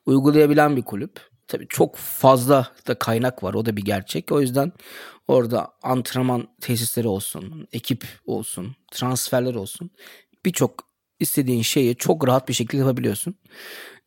[0.05, 1.19] uygulayabilen bir kulüp.
[1.47, 3.53] Tabii çok fazla da kaynak var.
[3.53, 4.31] O da bir gerçek.
[4.31, 4.71] O yüzden
[5.27, 9.91] orada antrenman tesisleri olsun, ekip olsun, transferler olsun.
[10.45, 10.87] Birçok
[11.19, 13.35] istediğin şeyi çok rahat bir şekilde yapabiliyorsun.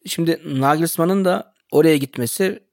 [0.06, 2.69] Şimdi Nagelsmann'ın da oraya gitmesi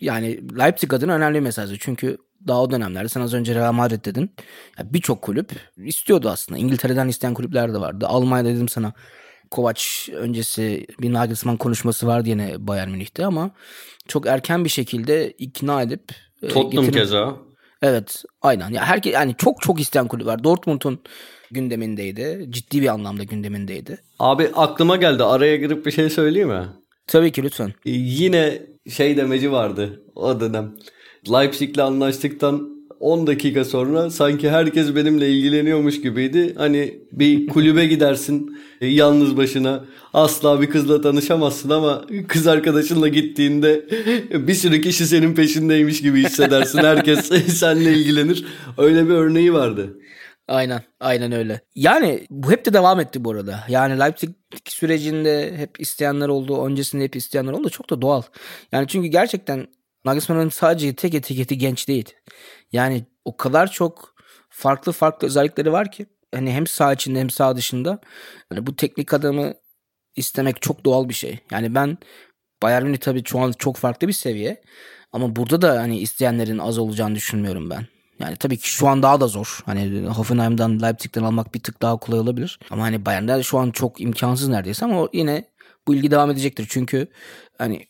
[0.00, 1.76] yani Leipzig adına önemli bir mesajı.
[1.80, 4.30] Çünkü daha o dönemlerde sen az önce Real Madrid dedin.
[4.84, 6.58] Birçok kulüp istiyordu aslında.
[6.58, 8.06] İngiltere'den isteyen kulüpler de vardı.
[8.08, 8.92] Almanya'da dedim sana
[9.50, 9.82] Kovac
[10.12, 13.50] öncesi bir Nagelsmann konuşması vardı yine Bayern Münih'te ama
[14.08, 16.02] çok erken bir şekilde ikna edip
[16.42, 17.36] e, Tottenham getirip, keza.
[17.82, 18.70] Evet, aynen.
[18.70, 20.44] Ya herkes yani çok çok isteyen kulüp var.
[20.44, 21.00] Dortmund'un
[21.50, 22.46] gündemindeydi.
[22.50, 23.98] Ciddi bir anlamda gündemindeydi.
[24.18, 25.24] Abi aklıma geldi.
[25.24, 26.66] Araya girip bir şey söyleyeyim mi?
[27.06, 27.72] Tabii ki lütfen.
[27.84, 30.72] Yine şey demeci vardı o dönem.
[31.32, 36.54] Leipzig'le anlaştıktan 10 dakika sonra sanki herkes benimle ilgileniyormuş gibiydi.
[36.56, 43.86] Hani bir kulübe gidersin e, yalnız başına asla bir kızla tanışamazsın ama kız arkadaşınla gittiğinde
[44.48, 46.78] bir sürü kişi senin peşindeymiş gibi hissedersin.
[46.78, 48.44] Herkes seninle ilgilenir.
[48.78, 49.98] Öyle bir örneği vardı.
[50.48, 50.82] Aynen.
[51.00, 51.60] Aynen öyle.
[51.74, 53.64] Yani bu hep de devam etti bu arada.
[53.68, 54.30] Yani Leipzig
[54.68, 56.64] sürecinde hep isteyenler oldu.
[56.64, 57.70] Öncesinde hep isteyenler oldu.
[57.70, 58.22] Çok da doğal.
[58.72, 59.66] Yani çünkü gerçekten
[60.04, 62.14] Nagelsmann'ın sadece tek etiketi genç değil.
[62.72, 64.14] Yani o kadar çok
[64.50, 67.98] farklı farklı özellikleri var ki hani hem sağ içinde hem sağ dışında
[68.48, 69.54] hani bu teknik adamı
[70.16, 71.38] istemek çok doğal bir şey.
[71.50, 71.98] Yani ben
[72.62, 74.62] Bayern Münih tabii şu an çok farklı bir seviye.
[75.12, 77.86] Ama burada da hani isteyenlerin az olacağını düşünmüyorum ben.
[78.18, 79.60] Yani tabii ki şu an daha da zor.
[79.66, 82.58] Hani Hoffenheim'dan Leipzig'ten almak bir tık daha kolay olabilir.
[82.70, 85.44] Ama hani Bayern'de şu an çok imkansız neredeyse ama yine
[85.86, 86.66] bu ilgi devam edecektir.
[86.68, 87.06] Çünkü
[87.58, 87.86] hani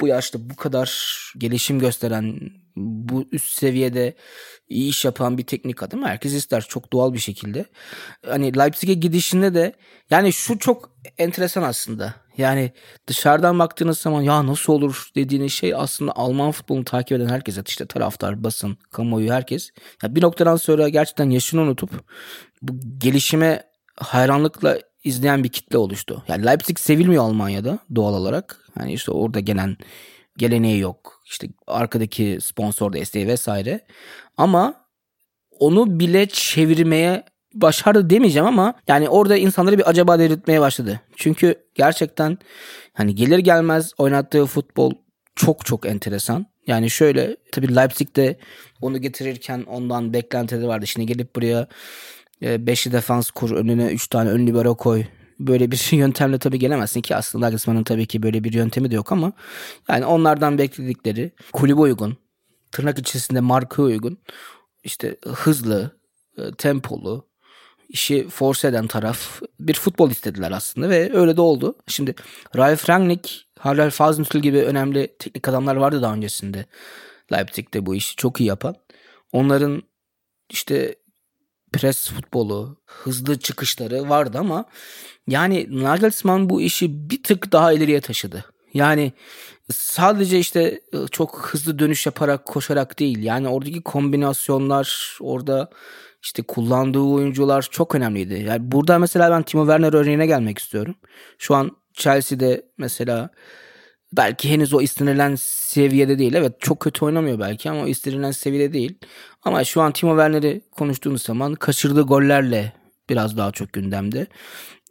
[0.00, 0.90] bu yaşta bu kadar
[1.38, 2.40] gelişim gösteren,
[2.76, 4.14] bu üst seviyede
[4.68, 7.64] iyi iş yapan bir teknik adam herkes ister çok doğal bir şekilde.
[8.26, 9.72] Hani Leipzig'e gidişinde de
[10.10, 12.14] yani şu çok enteresan aslında.
[12.40, 12.72] Yani
[13.06, 17.86] dışarıdan baktığınız zaman ya nasıl olur dediğiniz şey aslında Alman futbolunu takip eden herkes işte
[17.86, 19.70] taraftar, basın, kamuoyu herkes.
[20.02, 21.90] Ya bir noktadan sonra gerçekten yaşını unutup
[22.62, 23.62] bu gelişime
[23.96, 26.24] hayranlıkla izleyen bir kitle oluştu.
[26.28, 28.70] Yani Leipzig sevilmiyor Almanya'da doğal olarak.
[28.78, 29.76] Yani işte orada gelen
[30.36, 31.22] geleneği yok.
[31.26, 33.86] İşte arkadaki sponsor desteği vesaire.
[34.36, 34.74] Ama
[35.50, 37.24] onu bile çevirmeye
[37.54, 41.00] başardı demeyeceğim ama yani orada insanları bir acaba delirtmeye başladı.
[41.16, 42.38] Çünkü gerçekten
[42.92, 44.92] hani gelir gelmez oynattığı futbol
[45.36, 46.46] çok çok enteresan.
[46.66, 48.38] Yani şöyle tabii Leipzig'te
[48.80, 50.86] onu getirirken ondan beklentileri vardı.
[50.86, 51.66] Şimdi gelip buraya
[52.42, 55.04] 5'li defans kur önüne 3 tane ön libero koy.
[55.40, 59.12] Böyle bir yöntemle tabii gelemezsin ki aslında Nagelsmann'ın tabii ki böyle bir yöntemi de yok
[59.12, 59.32] ama
[59.88, 62.16] yani onlardan bekledikleri kulübe uygun,
[62.72, 64.18] tırnak içerisinde marka uygun,
[64.84, 66.00] işte hızlı,
[66.38, 67.29] e, tempolu,
[67.90, 71.74] işi force eden taraf bir futbol istediler aslında ve öyle de oldu.
[71.86, 72.14] Şimdi
[72.56, 76.66] Ralf Rangnick, Harald Fasnüttel gibi önemli teknik adamlar vardı daha öncesinde.
[77.32, 78.74] Leipzig'te bu işi çok iyi yapan.
[79.32, 79.82] Onların
[80.50, 80.94] işte
[81.72, 84.64] pres futbolu, hızlı çıkışları vardı ama
[85.28, 88.44] yani Nagelsmann bu işi bir tık daha ileriye taşıdı.
[88.74, 89.12] Yani
[89.72, 93.22] sadece işte ıı, çok hızlı dönüş yaparak koşarak değil.
[93.22, 95.70] Yani oradaki kombinasyonlar, orada
[96.22, 98.44] işte kullandığı oyuncular çok önemliydi.
[98.46, 100.94] Yani burada mesela ben Timo Werner örneğine gelmek istiyorum.
[101.38, 103.30] Şu an Chelsea'de mesela
[104.12, 106.34] belki henüz o istenilen seviyede değil.
[106.34, 108.98] Evet çok kötü oynamıyor belki ama o istenilen seviyede değil.
[109.42, 112.72] Ama şu an Timo Werner'i konuştuğumuz zaman kaçırdığı gollerle
[113.08, 114.26] biraz daha çok gündemde.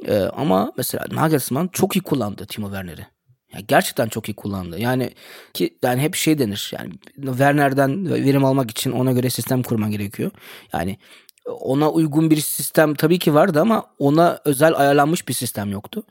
[0.07, 3.18] Ee, ama mesela Nagelsmann çok iyi kullandı Timo Werner'i.
[3.53, 4.79] Yani gerçekten çok iyi kullandı.
[4.79, 5.12] Yani
[5.53, 6.71] ki yani hep şey denir.
[6.79, 10.31] Yani Werner'den verim almak için ona göre sistem kurman gerekiyor.
[10.73, 10.97] Yani
[11.45, 16.03] ona uygun bir sistem tabii ki vardı ama ona özel ayarlanmış bir sistem yoktu.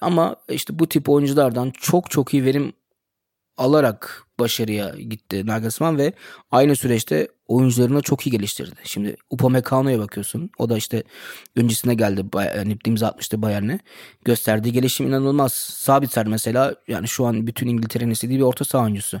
[0.00, 2.72] Ama işte bu tip oyunculardan çok çok iyi verim
[3.58, 6.12] alarak başarıya gitti Nagelsmann ve
[6.50, 8.74] aynı süreçte oyuncularını çok iyi geliştirdi.
[8.84, 10.50] Şimdi Upamecano'ya bakıyorsun.
[10.58, 11.02] O da işte
[11.56, 12.24] öncesine geldi.
[12.34, 13.78] Yani imza atmıştı Bayern'e.
[14.24, 15.52] Gösterdiği gelişim inanılmaz.
[15.52, 19.20] Sabitzer mesela yani şu an bütün İngiltere'nin istediği bir orta saha oyuncusu.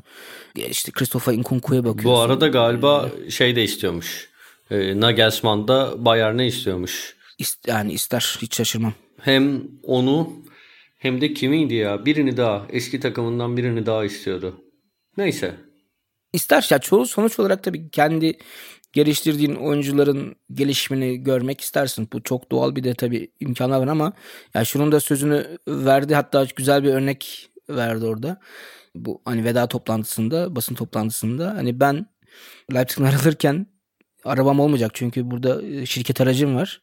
[0.54, 2.12] İşte Christopher Nkunku'ya bakıyorsun.
[2.12, 4.28] Bu arada galiba şey de istiyormuş.
[4.70, 7.16] E, Nagelsmann da Bayern'e istiyormuş.
[7.38, 8.92] İst, yani ister hiç şaşırmam.
[9.20, 10.32] Hem onu
[10.98, 12.06] hem de kimiydi ya?
[12.06, 14.64] Birini daha eski takımından birini daha istiyordu.
[15.16, 15.54] Neyse.
[16.32, 18.38] İster ya çoğu sonuç olarak tabii kendi
[18.92, 22.08] geliştirdiğin oyuncuların gelişimini görmek istersin.
[22.12, 24.12] Bu çok doğal bir de tabii imkanlar var ama
[24.54, 28.40] ya şunun da sözünü verdi hatta güzel bir örnek verdi orada.
[28.94, 32.06] Bu hani veda toplantısında, basın toplantısında hani ben
[32.74, 33.66] Leipzig'ten ayrılırken
[34.24, 36.80] arabam olmayacak çünkü burada e, şirket aracım var.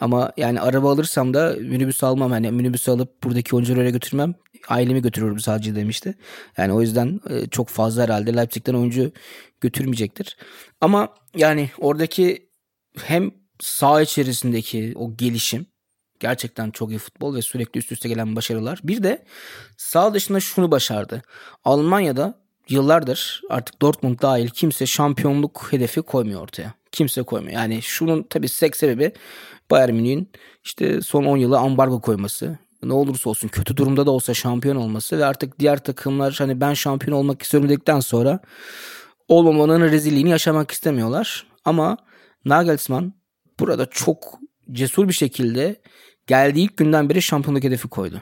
[0.00, 2.30] Ama yani araba alırsam da minibüs almam.
[2.30, 4.34] Hani minibüs alıp buradaki oyuncuları öyle götürmem.
[4.68, 6.14] Ailemi götürürüm sadece demişti.
[6.56, 9.12] Yani o yüzden e, çok fazla herhalde Leipzig'ten oyuncu
[9.60, 10.36] götürmeyecektir.
[10.80, 12.48] Ama yani oradaki
[12.98, 15.66] hem saha içerisindeki o gelişim
[16.20, 18.80] gerçekten çok iyi futbol ve sürekli üst üste gelen başarılar.
[18.84, 19.24] Bir de
[19.76, 21.22] sağ dışında şunu başardı.
[21.64, 26.74] Almanya'da yıllardır artık Dortmund dahil kimse şampiyonluk hedefi koymuyor ortaya.
[26.92, 27.54] Kimse koymuyor.
[27.54, 29.12] Yani şunun tabii tek sebebi
[29.70, 30.30] Bayern Münih'in
[30.64, 32.58] işte son 10 yılı ambargo koyması.
[32.82, 36.74] Ne olursa olsun kötü durumda da olsa şampiyon olması ve artık diğer takımlar hani ben
[36.74, 38.40] şampiyon olmak istiyorum dedikten sonra
[39.28, 41.46] olmamanın rezilliğini yaşamak istemiyorlar.
[41.64, 41.96] Ama
[42.44, 43.12] Nagelsmann
[43.60, 44.38] burada çok
[44.72, 45.80] cesur bir şekilde
[46.26, 48.20] geldiği ilk günden beri şampiyonluk hedefi koydu.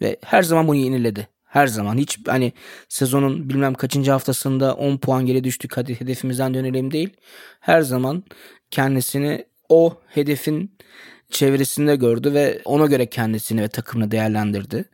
[0.00, 1.28] Ve her zaman bunu yeniledi.
[1.50, 2.52] Her zaman hiç hani
[2.88, 7.10] sezonun bilmem kaçıncı haftasında 10 puan geri düştük hadi hedefimizden dönelim değil.
[7.60, 8.24] Her zaman
[8.70, 10.70] kendisini o hedefin
[11.30, 14.84] çevresinde gördü ve ona göre kendisini ve takımını değerlendirdi.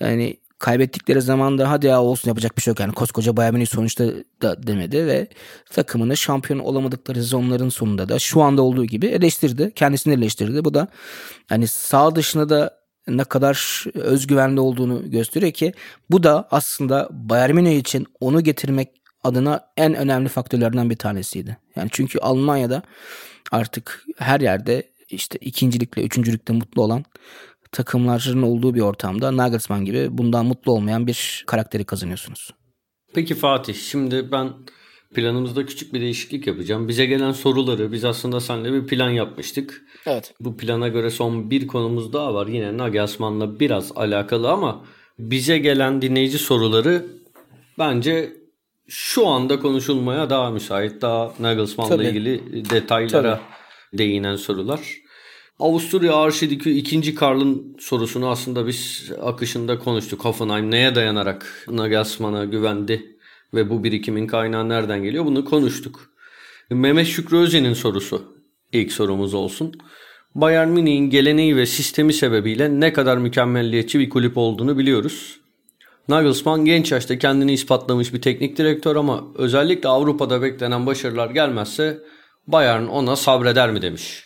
[0.00, 3.66] Yani kaybettikleri zaman da hadi ya olsun yapacak bir şey yok yani koskoca Bayern Münih
[3.66, 4.04] sonuçta
[4.42, 5.26] da demedi ve
[5.70, 9.72] takımını şampiyon olamadıkları sezonların sonunda da şu anda olduğu gibi eleştirdi.
[9.74, 10.64] Kendisini eleştirdi.
[10.64, 10.88] Bu da
[11.48, 12.79] hani sağ dışında da
[13.16, 15.72] ne kadar özgüvenli olduğunu gösteriyor ki
[16.10, 18.88] bu da aslında Bayern Münih için onu getirmek
[19.24, 21.56] adına en önemli faktörlerden bir tanesiydi.
[21.76, 22.82] Yani çünkü Almanya'da
[23.52, 27.04] artık her yerde işte ikincilikle, üçüncülükle mutlu olan
[27.72, 32.50] takımların olduğu bir ortamda Nagelsmann gibi bundan mutlu olmayan bir karakteri kazanıyorsunuz.
[33.14, 34.52] Peki Fatih şimdi ben
[35.14, 36.88] planımızda küçük bir değişiklik yapacağım.
[36.88, 39.82] Bize gelen soruları biz aslında seninle bir plan yapmıştık.
[40.06, 40.34] Evet.
[40.40, 42.46] Bu plana göre son bir konumuz daha var.
[42.46, 44.84] Yine Nagelsmann'la biraz alakalı ama
[45.18, 47.06] bize gelen dinleyici soruları
[47.78, 48.32] bence
[48.88, 51.02] şu anda konuşulmaya daha müsait.
[51.02, 53.40] Daha Nagelsmann'la ilgili detaylara
[53.90, 53.98] Tabii.
[53.98, 54.80] değinen sorular.
[55.58, 57.14] Avusturya Arşidükü 2.
[57.14, 60.24] Karl'ın sorusunu aslında biz akışında konuştuk.
[60.24, 63.16] Hoffenheim neye dayanarak Nagelsmann'a güvendi
[63.54, 66.10] ve bu birikimin kaynağı nereden geliyor bunu konuştuk.
[66.70, 68.36] Mehmet Şükrü Özen'in sorusu
[68.72, 69.74] ilk sorumuz olsun.
[70.34, 75.40] Bayern Münih'in geleneği ve sistemi sebebiyle ne kadar mükemmelliyetçi bir kulüp olduğunu biliyoruz.
[76.08, 81.98] Nagelsmann genç yaşta kendini ispatlamış bir teknik direktör ama özellikle Avrupa'da beklenen başarılar gelmezse
[82.46, 84.24] Bayern ona sabreder mi demiş.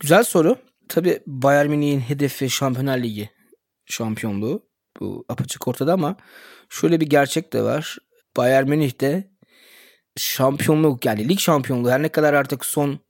[0.00, 0.56] Güzel soru.
[0.88, 3.30] Tabi Bayern Münih'in hedefi Şampiyonlar Ligi
[3.86, 4.65] şampiyonluğu.
[5.00, 6.16] Bu apaçık ortada ama
[6.68, 7.98] şöyle bir gerçek de var.
[8.36, 9.30] Bayern Münih'te
[10.16, 13.00] şampiyonluk yani lig şampiyonluğu her ne kadar artık son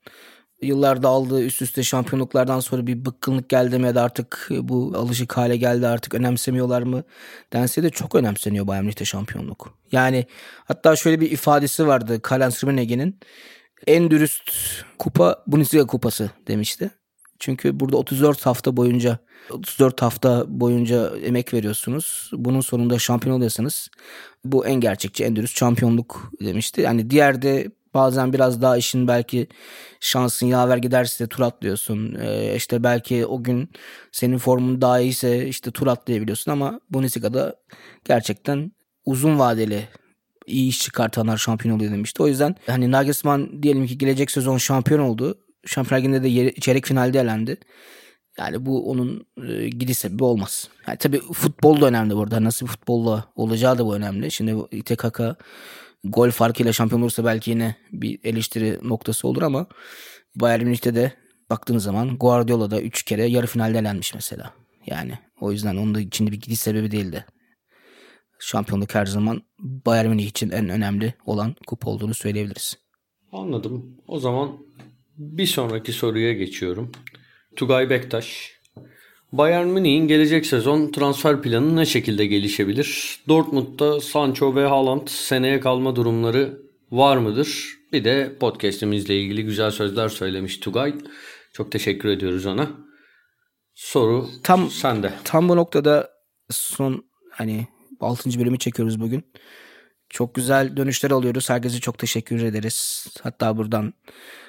[0.63, 5.37] yıllarda aldığı üst üste şampiyonluklardan sonra bir bıkkınlık geldi mi ya da artık bu alışık
[5.37, 7.05] hale geldi artık önemsemiyorlar mı
[7.53, 9.79] dense de çok önemseniyor Bayern Münih'te şampiyonluk.
[9.93, 10.27] Yani
[10.65, 13.13] hatta şöyle bir ifadesi vardı Karl-Heinz
[13.87, 14.51] en dürüst
[14.99, 16.91] kupa Bundesliga kupası demişti.
[17.39, 19.19] Çünkü burada 34 hafta boyunca
[19.51, 22.31] 34 hafta boyunca emek veriyorsunuz.
[22.33, 23.89] Bunun sonunda şampiyon oluyorsanız
[24.45, 26.81] bu en gerçekçi, en dürüst şampiyonluk demişti.
[26.81, 29.47] Yani diğer de bazen biraz daha işin belki
[30.01, 32.15] şansın yaver giderse tur atlıyorsun.
[32.15, 33.71] Ee, işte belki o gün
[34.13, 37.57] senin formun daha iyiyse işte tur atlayabiliyorsun ama Bundesliga'da
[38.05, 38.73] gerçekten
[39.05, 39.89] uzun vadeli
[40.47, 42.23] iyi iş çıkartanlar şampiyon oluyor demişti.
[42.23, 45.39] O yüzden hani Nagelsmann diyelim ki gelecek sezon şampiyon oldu.
[45.67, 47.57] Şampiyonlar Ligi'nde de çeyrek finalde elendi.
[48.39, 50.69] Yani bu onun e, gidiş sebebi olmaz.
[50.89, 52.45] Yani tabii futbol da önemli burada.
[52.45, 54.31] Nasıl bir futbolla olacağı da bu önemli.
[54.31, 55.21] Şimdi İTKK
[56.05, 59.67] gol farkıyla şampiyon olursa belki yine bir eleştiri noktası olur ama
[60.35, 61.13] Bayern Münih'te de
[61.51, 64.53] baktığınız zaman Guardiola da 3 kere yarı finalde elenmiş mesela.
[64.87, 67.25] Yani o yüzden onun da içinde bir gidiş sebebi değildi.
[68.39, 72.75] şampiyonluk her zaman Bayern Münih için en önemli olan kupa olduğunu söyleyebiliriz.
[73.33, 73.97] Anladım.
[74.07, 74.66] O zaman
[75.19, 76.93] bir sonraki soruya geçiyorum.
[77.57, 78.57] Tugay Bektaş.
[79.33, 83.21] Bayern Münih'in gelecek sezon transfer planı ne şekilde gelişebilir?
[83.29, 86.59] Dortmund'da Sancho ve Haaland seneye kalma durumları
[86.91, 87.77] var mıdır?
[87.93, 90.95] Bir de podcast'imizle ilgili güzel sözler söylemiş Tugay.
[91.53, 92.71] Çok teşekkür ediyoruz ona.
[93.75, 95.13] Soru tam sende.
[95.25, 96.11] Tam bu noktada
[96.51, 97.67] son hani
[98.01, 98.39] 6.
[98.39, 99.25] bölümü çekiyoruz bugün.
[100.17, 101.51] Çok güzel dönüşler alıyoruz.
[101.51, 103.07] Herkese çok teşekkür ederiz.
[103.23, 103.95] Hatta buradan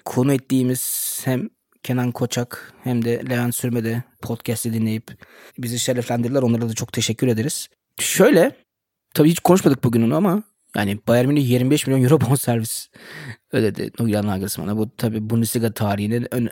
[0.06, 1.50] konu ettiğimiz hem
[1.84, 5.12] Kenan Koçak hem de Levent Sürme'de podcast'i dinleyip
[5.58, 6.42] bizi şereflendirdiler.
[6.42, 7.68] Onlara da çok teşekkür ederiz.
[8.00, 8.56] Şöyle
[9.14, 10.44] tabii hiç konuşmadık bugün onu ama
[10.76, 12.90] yani Bayern Münih 25 milyon euro bonservis
[13.52, 14.78] ödedi Julian Nagelsmann'a.
[14.78, 16.50] Bu tabii Bundesliga tarihinin en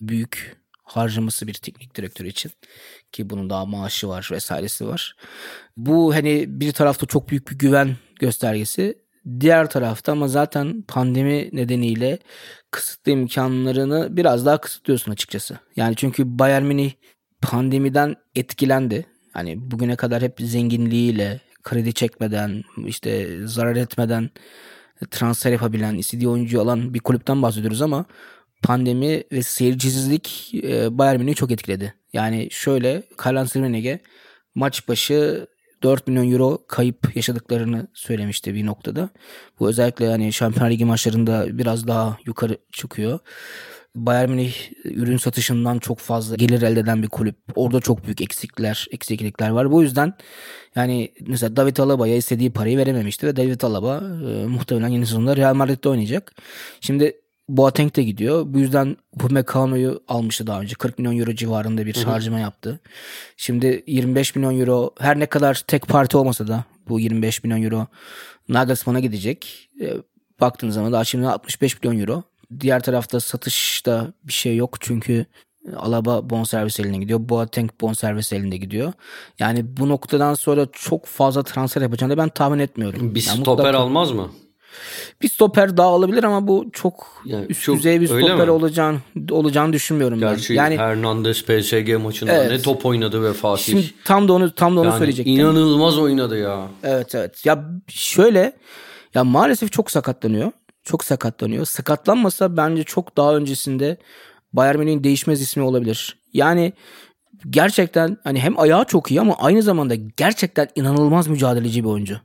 [0.00, 0.61] büyük
[0.96, 2.52] harcaması bir teknik direktör için
[3.12, 5.16] ki bunun daha maaşı var vesairesi var.
[5.76, 8.98] Bu hani bir tarafta çok büyük bir güven göstergesi.
[9.40, 12.18] Diğer tarafta ama zaten pandemi nedeniyle
[12.70, 15.58] kısıtlı imkanlarını biraz daha kısıtlıyorsun açıkçası.
[15.76, 16.92] Yani çünkü Bayern Münih
[17.42, 19.06] pandemiden etkilendi.
[19.32, 24.30] Hani bugüne kadar hep zenginliğiyle, kredi çekmeden, işte zarar etmeden
[25.10, 28.04] transfer yapabilen, istediği oyuncuyu alan bir kulüpten bahsediyoruz ama
[28.62, 31.94] pandemi ve seyircisizlik e, Bayern Münih'i çok etkiledi.
[32.12, 34.00] Yani şöyle Karl-Heinz Rummenigge
[34.54, 35.46] maç başı
[35.82, 39.08] 4 milyon euro kayıp yaşadıklarını söylemişti bir noktada.
[39.60, 43.18] Bu özellikle yani Şampiyonlar Ligi maçlarında biraz daha yukarı çıkıyor.
[43.94, 47.36] Bayern Münih ürün satışından çok fazla gelir elde eden bir kulüp.
[47.54, 49.72] Orada çok büyük eksikler, eksiklikler var.
[49.72, 50.14] Bu yüzden
[50.74, 55.54] yani mesela David Alaba'ya istediği parayı verememişti ve David Alaba e, muhtemelen yeni sezonda Real
[55.54, 56.34] Madrid'de oynayacak.
[56.80, 58.44] Şimdi Boateng de gidiyor.
[58.46, 60.74] Bu yüzden Upamecano'yu almıştı daha önce.
[60.74, 62.10] 40 milyon euro civarında bir Hı-hı.
[62.10, 62.80] harcama yaptı.
[63.36, 67.86] Şimdi 25 milyon euro her ne kadar tek parti olmasa da bu 25 milyon euro
[68.48, 69.68] Nagelsmann'a gidecek.
[69.80, 69.94] E,
[70.40, 72.22] baktığınız zaman daha şimdi 65 milyon euro.
[72.60, 75.26] Diğer tarafta satışta bir şey yok çünkü
[75.76, 77.28] Alaba bonservis eline gidiyor.
[77.28, 78.92] Boateng bonservis elinde gidiyor.
[79.38, 83.14] Yani bu noktadan sonra çok fazla transfer yapacağını ben tahmin etmiyorum.
[83.14, 83.78] Bir yani stoper mutlaka...
[83.78, 84.30] almaz mı?
[85.22, 88.98] Bir stoper daha alabilir ama bu çok yani üst çok, düzey bir stoper olacağını
[89.30, 90.56] olacağını düşünmüyorum Gerçi ben.
[90.56, 92.50] Yani Hernandez PSG maçında evet.
[92.50, 93.64] ne top oynadı ve Fatih.
[93.64, 95.34] Şimdi tam da onu tam da onu yani söyleyecektim.
[95.34, 96.68] İnanılmaz oynadı ya.
[96.82, 97.46] Evet evet.
[97.46, 98.52] Ya şöyle
[99.14, 100.52] ya maalesef çok sakatlanıyor.
[100.84, 101.64] Çok sakatlanıyor.
[101.64, 103.96] Sakatlanmasa bence çok daha öncesinde
[104.52, 106.16] Bayern Münih'in değişmez ismi olabilir.
[106.32, 106.72] Yani
[107.50, 112.20] gerçekten hani hem ayağı çok iyi ama aynı zamanda gerçekten inanılmaz mücadeleci bir oyuncu.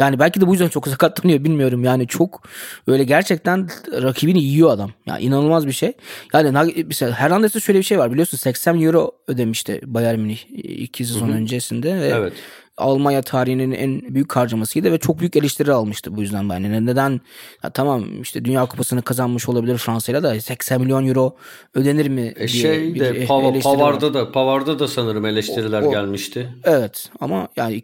[0.00, 1.84] Yani belki de bu yüzden çok sakatlanıyor bilmiyorum.
[1.84, 2.42] Yani çok
[2.86, 4.90] öyle gerçekten rakibini yiyor adam.
[5.06, 5.92] Yani inanılmaz bir şey.
[6.32, 10.38] Yani mesela Hernandez'de şöyle bir şey var biliyorsun 80 euro ödemişti Bayern Münih
[10.82, 11.36] iki sezon Hı-hı.
[11.36, 11.94] öncesinde.
[11.94, 12.32] Ve evet.
[12.76, 17.20] Almanya tarihinin en büyük harcamasıydı ve çok büyük eleştiri almıştı bu yüzden yani neden
[17.64, 21.36] ya tamam işte Dünya Kupası'nı kazanmış olabilir Fransa'yla da 80 milyon euro
[21.74, 25.90] ödenir mi e şey de e, Pav- Pavard'da da Pavard'da da sanırım eleştiriler o, o,
[25.90, 26.48] gelmişti.
[26.64, 27.82] Evet ama yani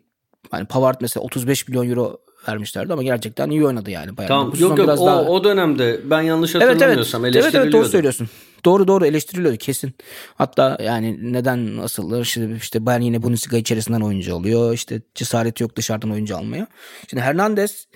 [0.52, 4.16] yani Pavard mesela 35 milyon euro vermişlerdi ama gerçekten iyi oynadı yani.
[4.16, 4.28] Bayağı.
[4.28, 5.22] Tamam yok yok o, daha...
[5.22, 7.44] o dönemde ben yanlış hatırlamıyorsam evet, evet.
[7.44, 7.56] eleştiriliyordu.
[7.56, 8.28] Evet evet doğru söylüyorsun.
[8.64, 9.94] Doğru doğru eleştiriliyordu kesin.
[10.34, 14.74] Hatta yani neden asılır işte, işte Bayern yine Bundesliga içerisinden oyuncu alıyor.
[14.74, 16.66] İşte cesareti yok dışarıdan oyuncu almaya.
[17.10, 17.86] Şimdi Hernandez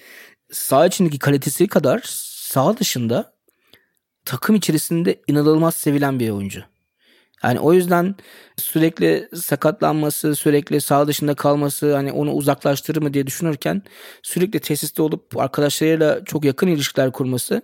[0.53, 3.33] sağ içindeki kalitesi kadar sağ dışında
[4.25, 6.63] takım içerisinde inanılmaz sevilen bir oyuncu.
[7.43, 8.15] Yani o yüzden
[8.57, 13.83] sürekli sakatlanması, sürekli sağ dışında kalması hani onu uzaklaştırır mı diye düşünürken
[14.23, 17.63] sürekli tesiste olup arkadaşlarıyla çok yakın ilişkiler kurması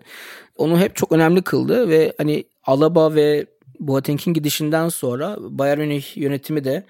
[0.56, 3.46] onu hep çok önemli kıldı ve hani Alaba ve
[3.80, 6.86] Boateng'in gidişinden sonra Bayern Münih yönetimi de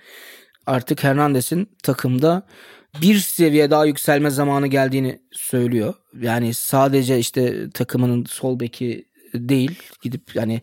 [0.67, 2.43] artık Hernandez'in takımda
[3.03, 5.95] bir seviye daha yükselme zamanı geldiğini söylüyor.
[6.21, 10.63] Yani sadece işte takımının sol beki değil gidip yani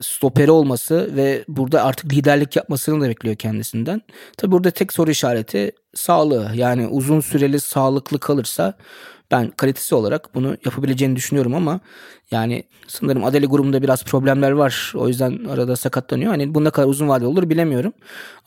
[0.00, 4.02] stoperi olması ve burada artık liderlik yapmasını da bekliyor kendisinden.
[4.36, 6.50] Tabi burada tek soru işareti sağlığı.
[6.54, 8.74] Yani uzun süreli sağlıklı kalırsa
[9.30, 11.80] ben kalitesi olarak bunu yapabileceğini düşünüyorum ama
[12.30, 14.92] yani sanırım Adeli grubunda biraz problemler var.
[14.96, 16.30] O yüzden arada sakatlanıyor.
[16.30, 17.92] Hani bu ne kadar uzun vadeli olur bilemiyorum.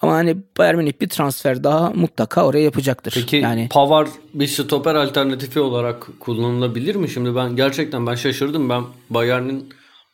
[0.02, 3.14] Ama hani Bayern Münih bir transfer daha mutlaka oraya yapacaktır.
[3.16, 7.10] Peki yani Pavar bir stoper alternatifi olarak kullanılabilir mi?
[7.10, 8.70] Şimdi ben gerçekten ben şaşırdım.
[8.70, 9.70] Ben Bayern'in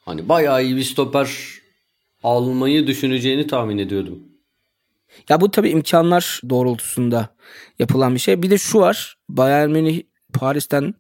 [0.06, 1.30] hani bayağı iyi bir stoper
[2.24, 4.20] almayı düşüneceğini tahmin ediyordum.
[5.30, 7.30] Ya bu tabii imkanlar doğrultusunda
[7.80, 8.42] yapılan bir şey.
[8.42, 9.18] Bir de şu var.
[9.30, 10.02] Bayern Münih
[10.34, 10.94] Paris'ten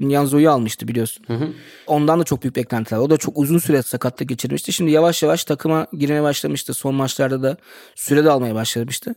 [0.00, 1.24] Nyanzo'yu almıştı biliyorsun.
[1.26, 1.48] Hı hı.
[1.86, 2.98] Ondan da çok büyük beklentiler.
[2.98, 4.72] O da çok uzun süre sakatlık geçirmişti.
[4.72, 6.74] Şimdi yavaş yavaş takıma girmeye başlamıştı.
[6.74, 7.56] Son maçlarda da
[7.94, 9.14] süre de almaya başlamıştı.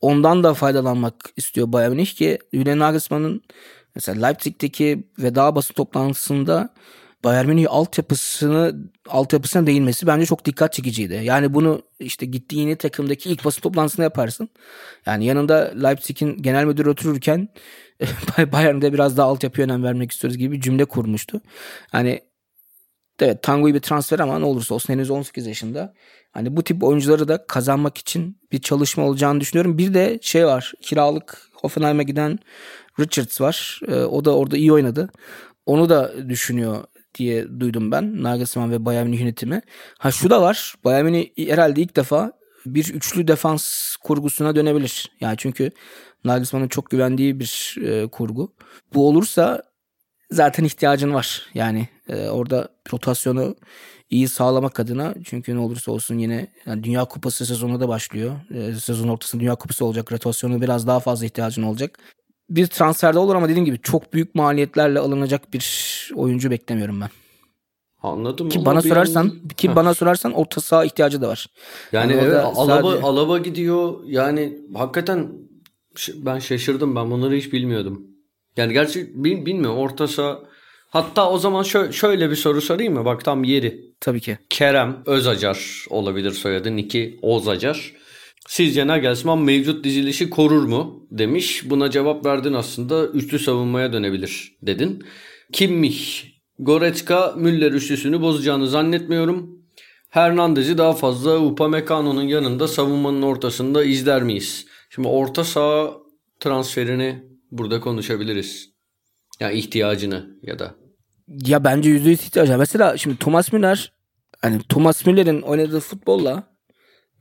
[0.00, 3.42] Ondan da faydalanmak istiyor Bayern Münih ki Julian Nagelsmann'ın
[3.94, 6.74] mesela Leipzig'teki veda basın toplantısında
[7.24, 11.20] Bayern Münih altyapısını altyapısına değinmesi bence çok dikkat çekiciydi.
[11.24, 14.48] Yani bunu işte gittiğini takımdaki ilk basın toplantısında yaparsın.
[15.06, 17.48] Yani yanında Leipzig'in genel müdürü otururken
[18.52, 21.40] Bayern'de biraz daha altyapıya önem vermek istiyoruz gibi bir cümle kurmuştu.
[21.92, 22.20] Hani
[23.20, 25.94] evet Tangu'yu bir transfer ama ne olursa olsun henüz 18 yaşında.
[26.32, 29.78] Hani bu tip oyuncuları da kazanmak için bir çalışma olacağını düşünüyorum.
[29.78, 32.38] Bir de şey var kiralık Hoffenheim'e giden
[33.00, 33.80] Richards var.
[33.88, 35.10] Ee, o da orada iyi oynadı.
[35.66, 36.84] Onu da düşünüyor
[37.14, 38.22] diye duydum ben.
[38.22, 39.62] Nagelsmann ve Bayern Münih yönetimi.
[39.98, 40.74] Ha şu da var.
[40.84, 42.32] Bayern Münih herhalde ilk defa
[42.66, 45.10] bir üçlü defans kurgusuna dönebilir.
[45.20, 45.70] Yani çünkü
[46.24, 48.52] Nagelsmann'ın çok güvendiği bir e, kurgu.
[48.94, 49.62] Bu olursa
[50.30, 51.42] zaten ihtiyacın var.
[51.54, 53.56] Yani e, orada rotasyonu
[54.10, 58.36] iyi sağlamak adına çünkü ne olursa olsun yine yani Dünya Kupası sezonu da başlıyor.
[58.54, 60.12] E, sezon ortasında Dünya Kupası olacak.
[60.12, 61.98] Rotasyonu biraz daha fazla ihtiyacın olacak.
[62.50, 67.10] Bir transferde olur ama dediğim gibi çok büyük maliyetlerle alınacak bir oyuncu beklemiyorum ben.
[68.02, 68.48] Anladım.
[68.48, 71.46] Ki bana sorarsan yan- ki bana sorarsan orta saha ihtiyacı da var.
[71.92, 73.94] Yani Yani evet, Alaba, sadece- Alaba gidiyor.
[74.06, 75.28] Yani hakikaten
[76.14, 76.96] ben şaşırdım.
[76.96, 78.06] Ben bunları hiç bilmiyordum.
[78.56, 79.78] Yani gerçi bil- bilmiyorum.
[79.78, 80.38] Orta saha
[80.90, 83.04] Hatta o zaman şö- şöyle bir soru sorayım mı?
[83.04, 83.80] Bak tam yeri.
[84.00, 84.38] Tabii ki.
[84.50, 86.76] Kerem Özacar olabilir soyadı.
[86.76, 87.92] Niki Ozacar.
[88.48, 91.06] Sizce Nagelsmann mevcut dizilişi korur mu?
[91.10, 91.70] Demiş.
[91.70, 93.06] Buna cevap verdin aslında.
[93.06, 95.04] Üçlü savunmaya dönebilir dedin.
[95.52, 96.24] Kimmich,
[96.58, 99.62] Goretzka, Müller üçlüsünü bozacağını zannetmiyorum.
[100.10, 104.66] Hernandez'i daha fazla Upamecano'nun yanında savunmanın ortasında izler miyiz?
[104.90, 105.92] Şimdi orta saha
[106.40, 108.70] transferini burada konuşabiliriz.
[109.40, 110.74] Ya ihtiyacını ya da.
[111.28, 112.58] Ya bence yüzde yüz ihtiyacı.
[112.58, 113.92] Mesela şimdi Thomas Müller
[114.42, 116.58] hani Thomas Müller'in oynadığı futbolla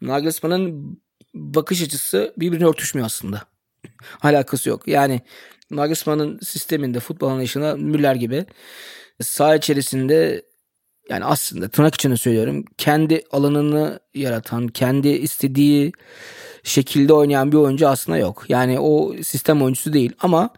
[0.01, 0.97] Nagelsmann'ın
[1.33, 3.41] bakış açısı birbirine örtüşmüyor aslında.
[4.21, 4.87] Alakası yok.
[4.87, 5.21] Yani
[5.71, 8.45] Nagelsmann'ın sisteminde futbol anlayışına Müller gibi
[9.21, 10.41] saha içerisinde
[11.09, 15.91] yani aslında tırnak içinde söylüyorum kendi alanını yaratan, kendi istediği
[16.63, 18.45] şekilde oynayan bir oyuncu aslında yok.
[18.49, 20.49] Yani o sistem oyuncusu değil ama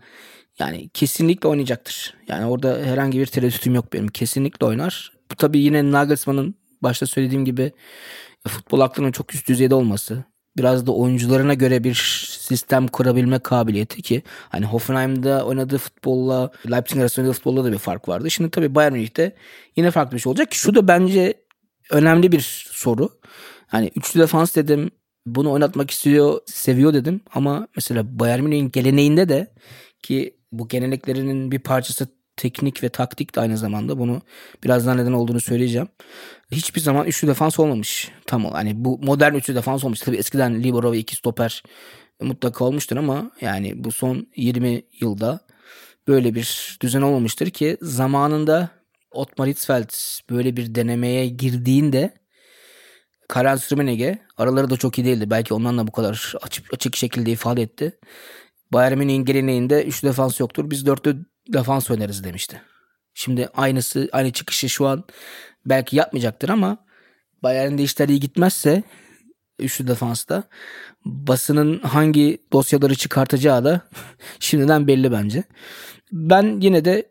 [0.59, 2.13] yani kesinlikle oynayacaktır.
[2.27, 4.07] Yani orada herhangi bir tereddütüm yok benim.
[4.07, 5.11] Kesinlikle oynar.
[5.31, 7.71] Bu tabii yine Nagelsmann'ın başta söylediğim gibi
[8.47, 10.23] futbol aklının çok üst düzeyde olması.
[10.57, 11.93] Biraz da oyuncularına göre bir
[12.39, 18.07] sistem kurabilme kabiliyeti ki hani Hoffenheim'da oynadığı futbolla Leipzig arasında oynadığı futbolla da bir fark
[18.09, 18.31] vardı.
[18.31, 19.35] Şimdi tabii Bayern Münih'te
[19.75, 20.53] yine farklı bir şey olacak.
[20.53, 21.33] Şu da bence
[21.91, 23.09] önemli bir soru.
[23.67, 24.91] Hani üçlü defans dedim.
[25.25, 27.21] Bunu oynatmak istiyor, seviyor dedim.
[27.33, 29.53] Ama mesela Bayern Münih'in geleneğinde de
[30.03, 32.07] ki bu geleneklerinin bir parçası
[32.39, 33.99] teknik ve taktik de aynı zamanda.
[33.99, 34.21] Bunu
[34.63, 35.87] birazdan neden olduğunu söyleyeceğim.
[36.51, 38.11] Hiçbir zaman üçlü defans olmamış.
[38.25, 38.45] Tam.
[38.45, 39.99] Hani bu modern üçlü defans olmuş.
[39.99, 41.63] Tabii eskiden libero ve iki stoper
[42.21, 45.39] mutlaka olmuştur ama yani bu son 20 yılda
[46.07, 48.69] böyle bir düzen olmamıştır ki zamanında
[49.11, 49.89] Ottmar Hitzfeld
[50.29, 52.13] böyle bir denemeye girdiğinde
[53.27, 55.29] Karl Rummenigge araları da çok iyi değildi.
[55.29, 57.99] Belki ondan da bu kadar açık, açık şekilde ifade etti.
[58.73, 60.69] Bayern Münih'in geleneğinde 3 defans yoktur.
[60.69, 62.61] Biz 4'lü defans oynarız demişti.
[63.13, 65.03] Şimdi aynısı aynı çıkışı şu an
[65.65, 66.77] belki yapmayacaktır ama
[67.43, 68.83] Bayern'de işler iyi gitmezse
[69.59, 70.43] üçlü defansta
[71.05, 73.81] basının hangi dosyaları çıkartacağı da
[74.39, 75.43] şimdiden belli bence.
[76.11, 77.09] Ben yine de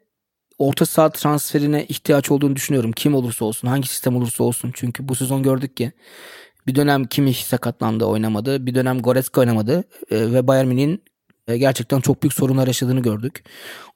[0.59, 2.93] orta saha transferine ihtiyaç olduğunu düşünüyorum.
[2.93, 4.70] Kim olursa olsun, hangi sistem olursa olsun.
[4.74, 5.93] Çünkü bu sezon gördük ki
[6.66, 8.66] bir dönem Kimmich sakatlandı oynamadı.
[8.66, 9.84] Bir dönem Goretzka oynamadı.
[10.11, 11.08] Ee, ve Bayern Münih'in e,
[11.57, 13.45] gerçekten çok büyük sorunlar yaşadığını gördük.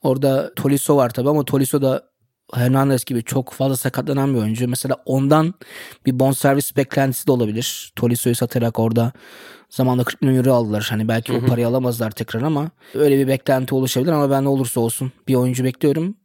[0.02, 2.12] Orada Tolisso var tabii ama Tolisso da
[2.54, 4.68] Hernandez gibi çok fazla sakatlanan bir oyuncu.
[4.68, 5.54] Mesela ondan
[6.06, 7.92] bir bonservis beklentisi de olabilir.
[7.96, 9.12] Tolisso'yu satarak orada
[9.70, 10.86] zamanla 40 milyon euro aldılar.
[10.90, 14.80] Hani belki o parayı alamazlar tekrar ama öyle bir beklenti oluşabilir ama ben ne olursa
[14.80, 16.16] olsun bir oyuncu bekliyorum.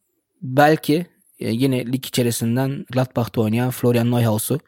[0.42, 1.06] Belki
[1.40, 4.60] e, yine lig içerisinden Gladbach'ta oynayan Florian Neuhaus'u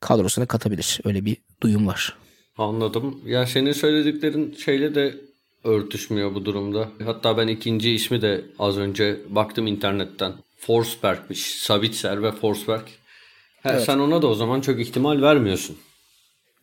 [0.00, 1.00] kadrosuna katabilir.
[1.04, 2.16] Öyle bir duyum var.
[2.58, 3.20] Anladım.
[3.26, 5.14] Ya senin söylediklerin şeyle de
[5.64, 6.88] örtüşmüyor bu durumda.
[7.04, 10.32] Hatta ben ikinci ismi de az önce baktım internetten.
[10.58, 11.56] Forsberg'miş.
[11.62, 12.82] Sabitzer ve Forsberg.
[13.62, 13.82] Ha, Evet.
[13.84, 15.76] Sen ona da o zaman çok ihtimal vermiyorsun.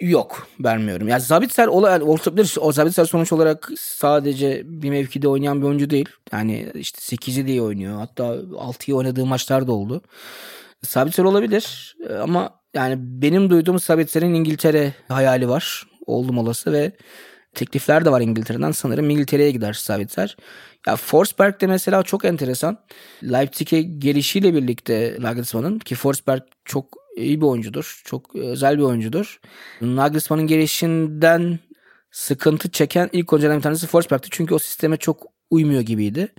[0.02, 1.08] Yok vermiyorum.
[1.08, 2.56] Yani Zabitzer ola, olabilir.
[2.60, 6.10] O Zabitzer sonuç olarak sadece bir mevkide oynayan bir oyuncu değil.
[6.32, 7.98] Yani işte 8'i diye oynuyor.
[7.98, 10.02] Hatta 6'yı oynadığı maçlar da oldu.
[10.84, 15.84] Sabitzer olabilir ama yani benim duyduğum Sabitzer'in İngiltere hayali var.
[16.06, 16.92] Oldum olası ve
[17.56, 18.72] teklifler de var İngiltere'den.
[18.72, 20.38] Sanırım İngiltere'ye gider Savitzer.
[20.88, 22.78] Ya Forsberg de mesela çok enteresan.
[23.24, 26.86] Leipzig'e gelişiyle birlikte Nagelsmann'ın ki Forsberg çok
[27.18, 28.02] iyi bir oyuncudur.
[28.06, 29.40] Çok özel bir oyuncudur.
[29.82, 31.60] Nagelsmann'ın gelişinden
[32.12, 34.28] sıkıntı çeken ilk oyunculardan bir tanesi Forsberg'ti.
[34.32, 36.34] Çünkü o sisteme çok uymuyor gibiydi.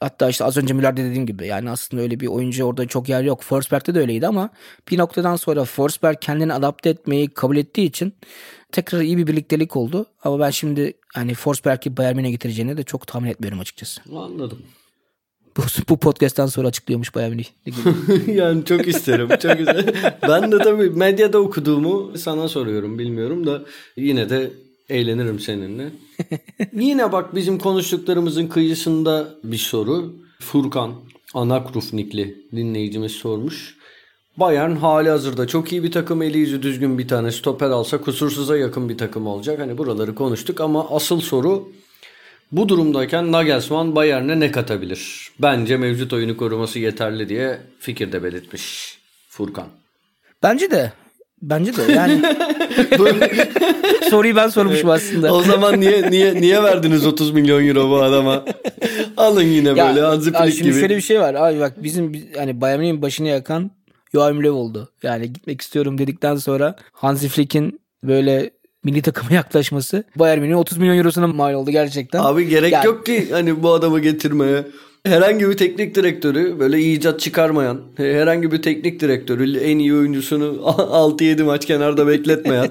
[0.00, 3.22] Hatta işte az önce Müller'de dediğim gibi yani aslında öyle bir oyuncu orada çok yer
[3.22, 3.42] yok.
[3.42, 4.50] Forsberg'de de öyleydi ama
[4.90, 8.12] bir noktadan sonra Forsberg kendini adapte etmeyi kabul ettiği için
[8.72, 10.06] tekrar iyi bir birliktelik oldu.
[10.24, 14.00] Ama ben şimdi hani Forsberg'i Bayern Münih'e getireceğini de çok tahmin etmiyorum açıkçası.
[14.16, 14.58] Anladım.
[15.56, 17.46] Bu, bu podcast'ten sonra açıklıyormuş Bayern Münih.
[18.36, 19.28] yani çok isterim.
[19.28, 19.94] Çok isterim.
[20.28, 23.62] ben de tabii medyada okuduğumu sana soruyorum bilmiyorum da
[23.96, 24.50] yine de
[24.90, 25.90] eğlenirim seninle.
[26.72, 30.14] yine bak bizim konuştuklarımızın kıyısında bir soru.
[30.40, 30.94] Furkan
[31.34, 33.76] Anakrufnikli dinleyicimiz sormuş.
[34.36, 38.56] Bayern hali hazırda çok iyi bir takım eli yüzü düzgün bir tane stoper alsa kusursuza
[38.56, 39.60] yakın bir takım olacak.
[39.60, 41.72] Hani buraları konuştuk ama asıl soru
[42.52, 45.30] bu durumdayken Nagelsmann Bayern'e ne katabilir?
[45.38, 49.68] Bence mevcut oyunu koruması yeterli diye fikirde belirtmiş Furkan.
[50.42, 50.92] Bence de.
[51.42, 52.20] Bence de yani.
[54.10, 55.34] Soruyu ben sormuşum aslında.
[55.34, 58.44] o zaman niye niye niye verdiniz 30 milyon euro bu adama?
[59.16, 60.80] Alın yine böyle Hansi Flick şimdi gibi.
[60.80, 61.34] şöyle bir şey var.
[61.34, 63.70] Abi bak bizim hani Bayern Münih'in başını yakan
[64.12, 64.88] Joachim Löw oldu.
[65.02, 68.50] Yani gitmek istiyorum dedikten sonra Hansi Flick'in böyle
[68.84, 72.20] milli takıma yaklaşması Bayern Münih'in 30 milyon eurosuna mal oldu gerçekten.
[72.24, 74.64] Abi gerek Yani- yok ki hani bu adamı getirmeye.
[75.06, 81.42] Herhangi bir teknik direktörü böyle icat çıkarmayan, herhangi bir teknik direktörü en iyi oyuncusunu 6-7
[81.42, 82.70] maç kenarda bekletmeyen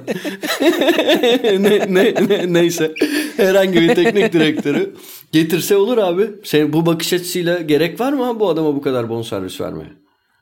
[1.60, 2.94] ne, ne, ne- neyse
[3.38, 4.96] herhangi bir teknik direktörü
[5.32, 6.28] getirse olur abi.
[6.44, 9.90] Sen bu bakış açısıyla gerek var mı bu adama bu kadar bonservis vermeye?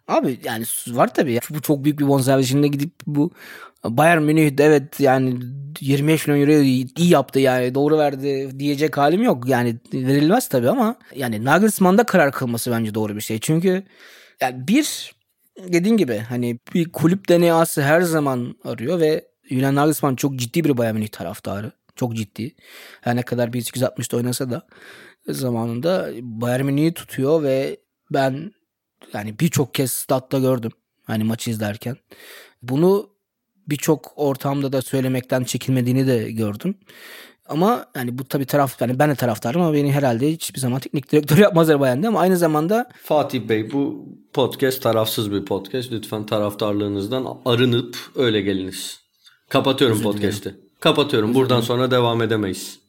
[0.08, 1.34] Abi yani var tabii.
[1.34, 1.40] ya.
[1.50, 2.50] Bu çok büyük bir bonservis.
[2.50, 3.32] Şimdi gidip bu
[3.84, 5.40] Bayern Münih evet yani
[5.82, 9.48] 25 milyon euro iyi yaptı yani doğru verdi diyecek halim yok.
[9.48, 13.40] Yani verilmez tabii ama yani Nagelsmann'da karar kılması bence doğru bir şey.
[13.40, 13.84] Çünkü
[14.42, 15.16] yani bir
[15.58, 20.78] dediğin gibi hani bir kulüp DNA'sı her zaman arıyor ve Julian Nagelsmann çok ciddi bir
[20.78, 21.72] Bayern Münih taraftarı.
[21.96, 22.56] Çok ciddi.
[23.02, 24.68] Her ne kadar 1860'da oynasa da
[25.28, 27.78] zamanında Bayern Münih'i tutuyor ve
[28.12, 28.52] ben
[29.14, 30.72] yani birçok kez statta gördüm.
[31.04, 31.98] Hani maçı izlerken.
[32.62, 33.10] Bunu
[33.70, 36.76] birçok ortamda da söylemekten çekinmediğini de gördüm.
[37.50, 41.12] Ama yani bu tabii taraf yani ben de taraftarım ama beni herhalde hiçbir zaman teknik
[41.12, 45.92] direktör yapmazlar Bayern'de ama aynı zamanda Fatih Bey bu podcast tarafsız bir podcast.
[45.92, 49.00] Lütfen taraftarlığınızdan arınıp öyle geliniz.
[49.50, 50.56] Kapatıyorum podcast'i.
[50.80, 51.34] Kapatıyorum.
[51.34, 52.80] Buradan sonra devam edemeyiz.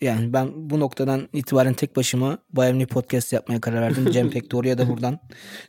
[0.00, 4.10] Yani ben bu noktadan itibaren tek başıma Bayern podcast yapmaya karar verdim.
[4.10, 5.18] Cem Pektor'ya da buradan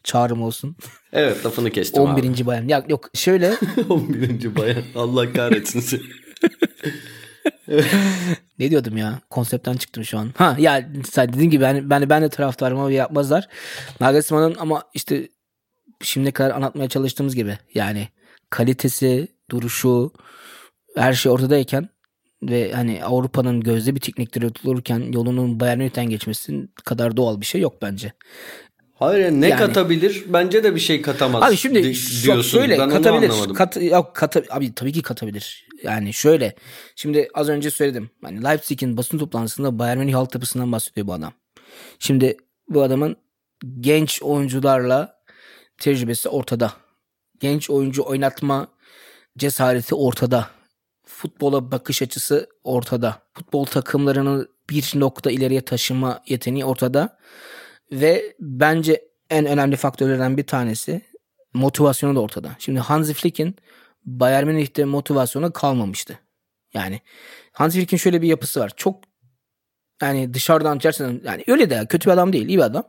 [0.03, 0.75] çağrım olsun.
[1.13, 2.23] Evet lafını kestim 11.
[2.23, 2.45] abi.
[2.45, 2.67] Bayern.
[2.67, 3.55] Ya yok şöyle
[3.89, 4.55] 11.
[4.55, 4.83] bayan.
[4.95, 6.01] Allah kahretsin seni.
[8.59, 9.21] ne diyordum ya?
[9.29, 10.31] Konseptten çıktım şu an.
[10.37, 13.47] Ha ya dediğim gibi ben, ben, ben de taraftarım ama yapmazlar.
[13.99, 15.29] Nagelsmann'ın ama işte
[16.01, 18.07] şimdiye kadar anlatmaya çalıştığımız gibi yani
[18.49, 20.11] kalitesi, duruşu
[20.95, 21.89] her şey ortadayken
[22.43, 27.45] ve hani Avrupa'nın gözde bir teknik direktör olurken yolunun Bayern Münih'ten geçmesi kadar doğal bir
[27.45, 28.11] şey yok bence.
[28.95, 30.23] Hayır ne Yani- katabilir?
[30.27, 31.43] Bence de bir şey katamaz.
[31.43, 31.83] Abi şimdi
[32.23, 32.41] diyorsun.
[32.41, 33.53] şöyle ben katabilir.
[33.53, 35.67] Kat, yok, kata, abi tabii ki katabilir.
[35.83, 36.55] Yani şöyle.
[36.95, 38.09] Şimdi az önce söyledim.
[38.23, 41.33] Hani Leipzig'in basın toplantısında Bayern Münih altyapısından bahsediyor bu adam.
[41.99, 42.37] Şimdi
[42.69, 43.15] bu adamın
[43.79, 45.15] genç oyuncularla
[45.77, 46.73] tecrübesi ortada.
[47.39, 48.67] Genç oyuncu oynatma
[49.37, 50.49] cesareti ortada.
[51.21, 53.21] Futbola bakış açısı ortada.
[53.33, 57.17] Futbol takımlarını bir nokta ileriye taşıma yeteneği ortada.
[57.91, 61.01] Ve bence en önemli faktörlerden bir tanesi
[61.53, 62.55] motivasyonu da ortada.
[62.59, 63.55] Şimdi Hansi Flick'in
[64.05, 66.19] Bayern Münih'te motivasyonu kalmamıştı.
[66.73, 67.01] Yani
[67.51, 68.71] Hansi Flick'in şöyle bir yapısı var.
[68.77, 69.03] Çok
[70.01, 72.83] yani dışarıdan gerçekten yani öyle de kötü bir adam değil, iyi bir adam.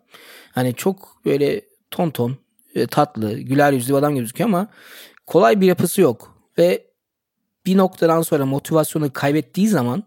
[0.53, 1.61] Hani çok böyle
[1.91, 2.37] ton ton,
[2.75, 4.69] e, tatlı, güler yüzlü bir adam gözüküyor ama
[5.27, 6.37] kolay bir yapısı yok.
[6.59, 6.92] Ve
[7.67, 10.03] bir noktadan sonra motivasyonu kaybettiği zaman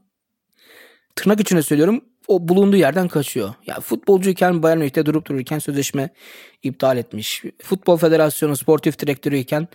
[1.16, 3.54] tırnak içinde söylüyorum o bulunduğu yerden kaçıyor.
[3.66, 6.10] Ya futbolcuyken Bayern Münih'te durup dururken sözleşme
[6.64, 7.44] iptal etmiş.
[7.64, 9.68] Futbol Federasyonu sportif direktörüyken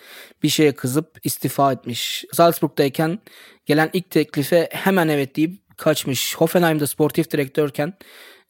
[0.42, 2.24] bir şeye kızıp istifa etmiş.
[2.32, 3.18] Salzburg'dayken
[3.66, 6.36] gelen ilk teklife hemen evet deyip kaçmış.
[6.36, 7.94] Hoffenheim'de sportif direktörken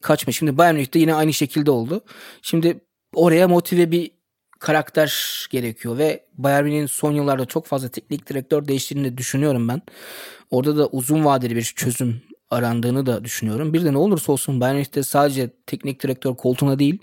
[0.02, 0.38] kaçmış.
[0.38, 2.04] Şimdi Bayern Münih'te yine aynı şekilde oldu.
[2.42, 2.80] Şimdi
[3.14, 4.10] oraya motive bir
[4.60, 9.82] karakter gerekiyor ve Bayern Münih'in son yıllarda çok fazla teknik direktör değiştiğini de düşünüyorum ben.
[10.50, 13.72] Orada da uzun vadeli bir çözüm arandığını da düşünüyorum.
[13.72, 16.98] Bir de ne olursa olsun Bayern Münih'te sadece teknik direktör koltuğuna değil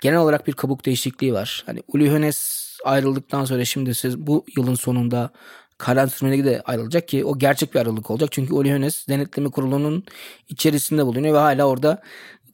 [0.00, 1.62] genel olarak bir kabuk değişikliği var.
[1.66, 5.30] Hani Uli Hoeneß ayrıldıktan sonra şimdi siz bu yılın sonunda
[5.78, 8.28] Karl-Heinz Rummenigge de ayrılacak ki o gerçek bir ayrılık olacak.
[8.32, 10.04] Çünkü Uli Hoeneß denetleme kurulunun
[10.48, 12.02] içerisinde bulunuyor ve hala orada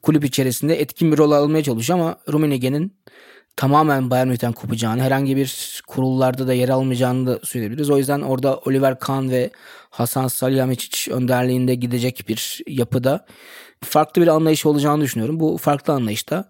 [0.01, 2.93] kulüp içerisinde etkin bir rol almaya çalışıyor ama Rummenigge'nin
[3.55, 7.89] tamamen Bayern Münih'ten kopacağını, herhangi bir kurullarda da yer almayacağını da söyleyebiliriz.
[7.89, 9.49] O yüzden orada Oliver Kahn ve
[9.89, 13.25] Hasan Salihamidzic önderliğinde gidecek bir yapıda
[13.83, 15.39] farklı bir anlayış olacağını düşünüyorum.
[15.39, 16.47] Bu farklı anlayışta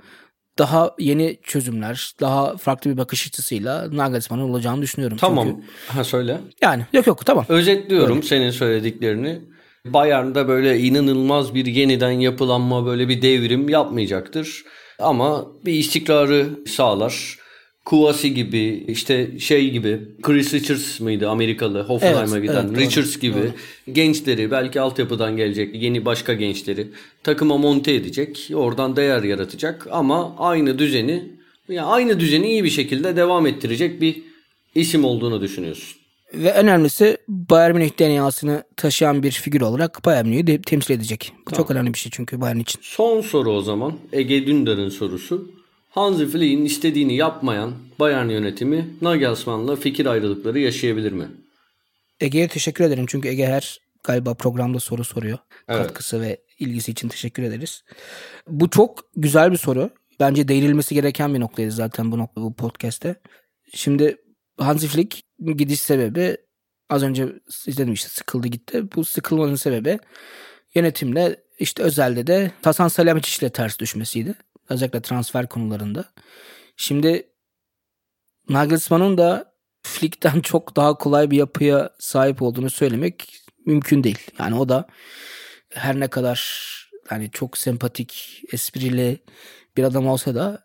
[0.57, 5.17] daha yeni çözümler, daha farklı bir bakış açısıyla Nagelsmann'ın olacağını düşünüyorum.
[5.17, 5.47] Tamam.
[5.47, 6.41] Çünkü, ha söyle.
[6.61, 7.45] yani yok yok tamam.
[7.49, 9.41] Özetliyorum senin söylediklerini.
[9.85, 14.63] Bayern'da böyle inanılmaz bir yeniden yapılanma, böyle bir devrim yapmayacaktır.
[14.99, 17.37] Ama bir istikrarı sağlar.
[17.85, 23.19] Kuvasi gibi işte şey gibi Chris Richards mıydı Amerikalı Hoffenheim'a Evet, giden evet, doğru, Richards
[23.19, 23.51] gibi
[23.91, 26.87] gençleri belki altyapıdan gelecek yeni başka gençleri
[27.23, 31.23] takıma monte edecek oradan değer yaratacak ama aynı düzeni
[31.69, 34.21] yani aynı düzeni iyi bir şekilde devam ettirecek bir
[34.75, 36.04] isim olduğunu düşünüyorsun.
[36.33, 41.33] Ve önemlisi Bayern Münih DNA'sını taşıyan bir figür olarak Bayern Münih'i de temsil edecek.
[41.47, 42.79] Bu çok önemli bir şey çünkü Bayern için.
[42.83, 45.51] Son soru o zaman Ege Dündar'ın sorusu.
[45.89, 51.27] Hansi Flick'in istediğini yapmayan Bayern yönetimi Nagelsmann'la fikir ayrılıkları yaşayabilir mi?
[52.19, 55.37] Ege'ye teşekkür ederim çünkü Ege her galiba programda soru soruyor.
[55.67, 55.81] Evet.
[55.81, 57.83] Katkısı ve ilgisi için teşekkür ederiz.
[58.47, 59.89] Bu çok güzel bir soru.
[60.19, 63.15] Bence değinilmesi gereken bir noktaydı zaten bu nokta bu podcast'te.
[63.73, 64.17] Şimdi
[64.57, 66.37] Hansi Flick gidiş sebebi
[66.89, 67.33] az önce
[67.67, 68.91] izledim işte sıkıldı gitti.
[68.95, 69.99] Bu sıkılmanın sebebi
[70.75, 74.35] yönetimle işte özelde de Hasan Salihamidzic ile ters düşmesiydi.
[74.69, 76.05] Özellikle transfer konularında.
[76.77, 77.29] Şimdi
[78.49, 79.53] Nagelsmann'ın da
[79.83, 84.31] Flick'ten çok daha kolay bir yapıya sahip olduğunu söylemek mümkün değil.
[84.39, 84.87] Yani o da
[85.69, 86.65] her ne kadar
[87.11, 89.23] yani çok sempatik, esprili
[89.77, 90.64] bir adam olsa da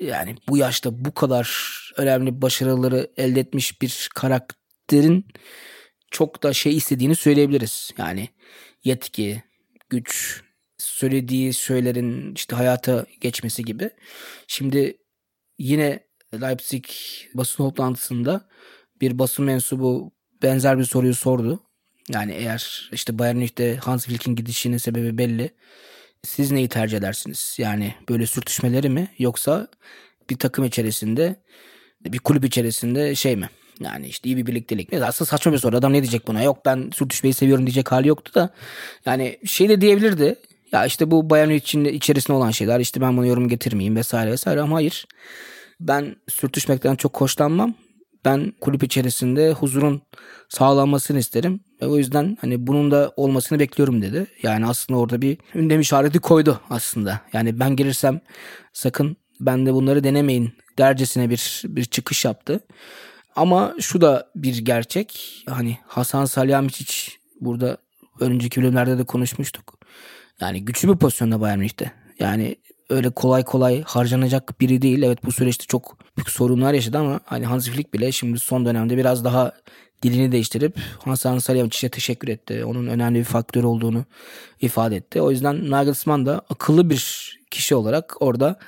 [0.00, 1.48] yani bu yaşta bu kadar
[1.96, 5.26] önemli başarıları elde etmiş bir karakterin
[6.10, 7.90] çok da şey istediğini söyleyebiliriz.
[7.98, 8.28] Yani
[8.84, 9.42] yetki,
[9.90, 10.42] güç,
[10.78, 13.90] söylediği söylerin işte hayata geçmesi gibi.
[14.46, 14.96] Şimdi
[15.58, 16.00] yine
[16.34, 16.84] Leipzig
[17.34, 18.48] basın toplantısında
[19.00, 21.62] bir basın mensubu benzer bir soruyu sordu.
[22.08, 25.50] Yani eğer işte Bayern Münih'te Hans Flick'in gidişinin sebebi belli.
[26.24, 27.56] Siz neyi tercih edersiniz?
[27.58, 29.68] Yani böyle sürtüşmeleri mi yoksa
[30.30, 31.36] bir takım içerisinde
[32.04, 33.50] bir kulüp içerisinde şey mi?
[33.80, 35.04] Yani işte iyi bir birliktelik mi?
[35.04, 35.76] Aslında saçma bir soru.
[35.76, 36.42] Adam ne diyecek buna?
[36.42, 38.50] Yok ben sürtüşmeyi seviyorum diyecek hali yoktu da.
[39.06, 40.36] Yani şey de diyebilirdi.
[40.72, 42.80] Ya işte bu Münih içinde içerisinde olan şeyler.
[42.80, 45.06] İşte ben bunu yorum getirmeyeyim vesaire vesaire ama hayır.
[45.80, 47.74] Ben sürtüşmekten çok hoşlanmam.
[48.24, 50.02] Ben kulüp içerisinde huzurun
[50.48, 51.60] sağlanmasını isterim.
[51.82, 54.26] Ve o yüzden hani bunun da olmasını bekliyorum dedi.
[54.42, 57.20] Yani aslında orada bir ünlem işareti koydu aslında.
[57.32, 58.20] Yani ben gelirsem
[58.72, 62.60] sakın ben de bunları denemeyin dercesine bir bir çıkış yaptı.
[63.36, 65.42] Ama şu da bir gerçek.
[65.48, 66.94] Hani Hasan Salihamidzic
[67.40, 67.76] burada
[68.20, 69.78] önceki bölümlerde de konuşmuştuk.
[70.40, 71.92] Yani güçlü bir pozisyonda Bayern Münih'te.
[72.18, 72.56] Yani
[72.90, 75.02] öyle kolay kolay harcanacak biri değil.
[75.02, 78.96] Evet bu süreçte çok büyük sorunlar yaşadı ama hani Hansi Flick bile şimdi son dönemde
[78.96, 79.52] biraz daha
[80.02, 82.64] dilini değiştirip Hasan Salihamidzic'e teşekkür etti.
[82.64, 84.04] Onun önemli bir faktör olduğunu
[84.60, 85.22] ifade etti.
[85.22, 88.58] O yüzden Nagelsmann da akıllı bir kişi olarak orada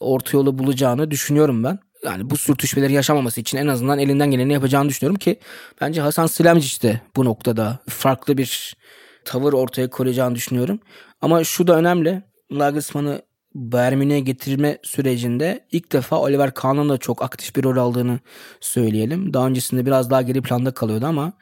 [0.00, 1.78] orta yolu bulacağını düşünüyorum ben.
[2.04, 5.38] Yani bu sürtüşmeleri yaşamaması için en azından elinden geleni yapacağını düşünüyorum ki
[5.80, 8.76] bence Hasan Salihamidzic de bu noktada farklı bir
[9.24, 10.80] tavır ortaya koyacağını düşünüyorum.
[11.20, 12.22] Ama şu da önemli.
[12.50, 13.22] Nagelsmann'ı
[13.54, 18.20] Bayern Münih'e getirme sürecinde ilk defa Oliver Kahn'ın da çok aktif bir rol aldığını
[18.60, 19.34] söyleyelim.
[19.34, 21.32] Daha öncesinde biraz daha geri planda kalıyordu ama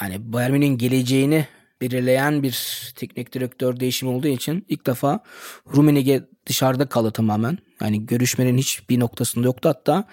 [0.00, 1.46] yani Bayern Münih'in geleceğini
[1.80, 5.20] belirleyen bir teknik direktör değişimi olduğu için ilk defa
[5.76, 7.58] Rummenigge dışarıda kaldı tamamen.
[7.80, 9.68] Yani görüşmenin hiçbir noktasında yoktu.
[9.68, 10.04] Hatta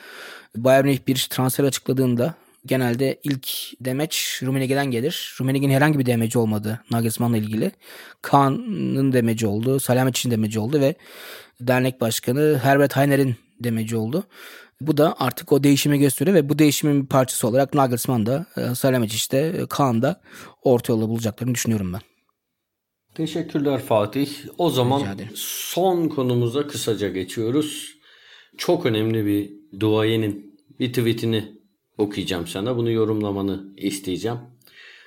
[0.58, 2.36] Bayern Münih bir transfer açıkladığında
[2.66, 3.48] genelde ilk
[3.82, 5.36] demeç Rummenigge'den gelir.
[5.40, 7.72] Rummenigge'nin herhangi bir demeci olmadı Nagelsmann'la ilgili.
[8.22, 10.96] Kahn'ın demeci oldu, Salihamidzic'in demeci oldu ve
[11.60, 14.24] dernek başkanı Herbert Heiner'in demeci oldu.
[14.82, 18.76] Bu da artık o değişimi gösteriyor ve bu değişimin bir parçası olarak Nagelsmann da e,
[18.76, 20.22] Salihamidzic de Kahn da
[20.64, 22.02] orta yolu bulacaklarını düşünüyorum ben.
[23.16, 24.30] Teşekkürler Fatih.
[24.58, 25.04] O zaman
[25.36, 27.96] son konumuza kısaca geçiyoruz.
[28.58, 31.61] Çok önemli bir duayenin bir tweetini
[32.02, 32.78] okuyacağım sana.
[32.78, 34.38] Bunu yorumlamanı isteyeceğim.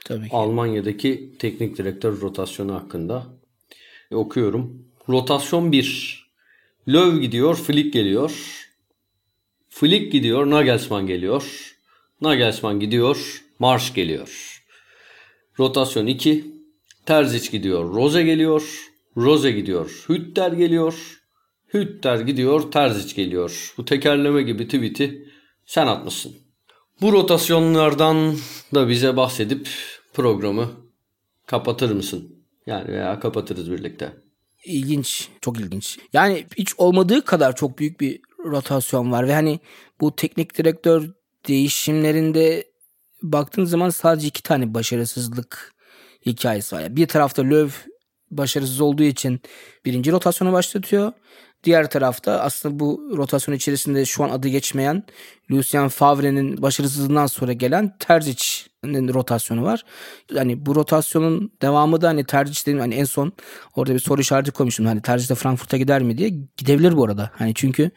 [0.04, 0.36] Tabii ki.
[0.36, 3.26] Almanya'daki teknik direktör rotasyonu hakkında
[4.10, 4.86] E, okuyorum.
[5.08, 6.24] Rotasyon 1.
[6.88, 8.60] Löw gidiyor, Flick geliyor.
[9.68, 11.74] Flick gidiyor, Nagelsmann geliyor.
[12.20, 14.62] Nagelsmann gidiyor, Marş geliyor.
[15.58, 16.44] Rotasyon 2.
[17.06, 18.90] Terzic gidiyor, Rose geliyor.
[19.16, 21.20] Rose gidiyor, Hütter geliyor.
[21.74, 23.74] Hütter gidiyor, Terzic geliyor.
[23.78, 25.28] Bu tekerleme gibi tweet'i
[25.66, 26.43] sen atmışsın.
[27.00, 28.36] Bu rotasyonlardan
[28.74, 29.68] da bize bahsedip
[30.12, 30.70] programı
[31.46, 32.44] kapatır mısın?
[32.66, 34.12] Yani veya kapatırız birlikte.
[34.64, 35.98] İlginç, çok ilginç.
[36.12, 39.60] Yani hiç olmadığı kadar çok büyük bir rotasyon var ve hani
[40.00, 41.10] bu teknik direktör
[41.48, 42.64] değişimlerinde
[43.22, 45.74] baktığın zaman sadece iki tane başarısızlık
[46.26, 46.96] hikayesi var.
[46.96, 47.90] Bir tarafta Löw
[48.30, 49.40] başarısız olduğu için
[49.84, 51.12] birinci rotasyonu başlatıyor.
[51.64, 55.02] Diğer tarafta aslında bu rotasyon içerisinde şu an adı geçmeyen
[55.50, 59.84] Lucien Favre'nin başarısızlığından sonra gelen Terzic'in rotasyonu var.
[60.34, 63.32] Yani bu rotasyonun devamı da hani Terzic dedim hani en son
[63.76, 64.86] orada bir soru işareti koymuştum.
[64.86, 66.28] Hani Terzic de Frankfurt'a gider mi diye.
[66.56, 67.30] Gidebilir bu arada.
[67.34, 67.90] Hani çünkü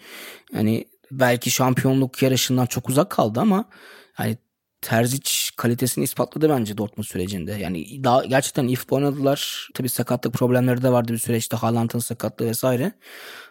[0.54, 3.66] hani belki şampiyonluk yarışından çok uzak kaldı ama
[4.14, 4.38] hani
[4.82, 7.52] Terzic kalitesini ispatladı bence Dortmund sürecinde.
[7.52, 9.70] Yani daha gerçekten futbol oynadılar.
[9.74, 11.58] Tabii sakatlık problemleri de vardı bir süreçte.
[11.58, 12.92] Haaland'ın sakatlığı vesaire.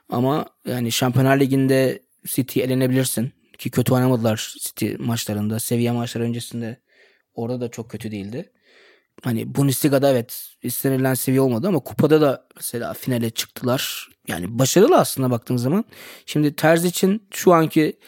[0.08, 3.32] Ama yani Şampiyonlar Ligi'nde City elenebilirsin.
[3.58, 5.60] Ki kötü oynamadılar City maçlarında.
[5.60, 6.80] Seviye maçları öncesinde
[7.34, 8.52] orada da çok kötü değildi.
[9.22, 14.08] Hani Bundesliga'da evet istenilen seviye olmadı ama kupada da mesela finale çıktılar.
[14.28, 15.84] Yani başarılı aslında baktığın zaman.
[16.26, 17.98] Şimdi Terzic'in şu anki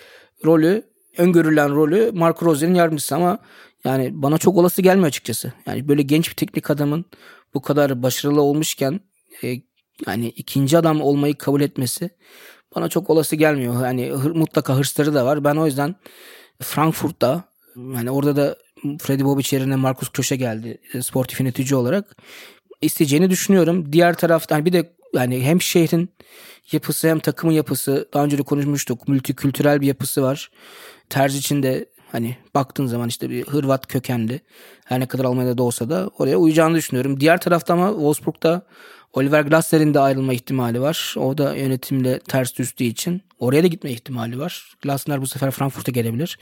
[0.44, 0.87] rolü
[1.18, 3.38] öngörülen rolü Marco Rose'nin yardımcısı ama
[3.84, 5.52] yani bana çok olası gelmiyor açıkçası.
[5.66, 7.04] Yani böyle genç bir teknik adamın
[7.54, 9.00] bu kadar başarılı olmuşken
[9.44, 9.60] e,
[10.06, 12.10] yani ikinci adam olmayı kabul etmesi
[12.76, 13.84] bana çok olası gelmiyor.
[13.84, 15.44] Yani hır, mutlaka hırsları da var.
[15.44, 15.94] Ben o yüzden
[16.62, 17.44] Frankfurt'ta
[17.76, 18.56] yani orada da
[18.98, 22.16] Freddy Bobic yerine Markus Köşe geldi e, sportif yönetici olarak
[22.80, 23.92] isteyeceğini düşünüyorum.
[23.92, 26.10] Diğer taraftan bir de yani hem şehrin
[26.72, 29.08] yapısı hem takımın yapısı daha önce de konuşmuştuk.
[29.08, 30.50] Multikültürel bir yapısı var.
[31.10, 34.40] Terz için de hani baktığın zaman işte bir Hırvat kökenli
[34.84, 37.20] her ne kadar Almanya'da da olsa da oraya uyacağını düşünüyorum.
[37.20, 38.62] Diğer tarafta ama Wolfsburg'da
[39.12, 41.14] Oliver Glasner'in de ayrılma ihtimali var.
[41.18, 44.76] O da yönetimle ters düştüğü için oraya da gitme ihtimali var.
[44.82, 46.38] Glasner bu sefer Frankfurt'a gelebilir.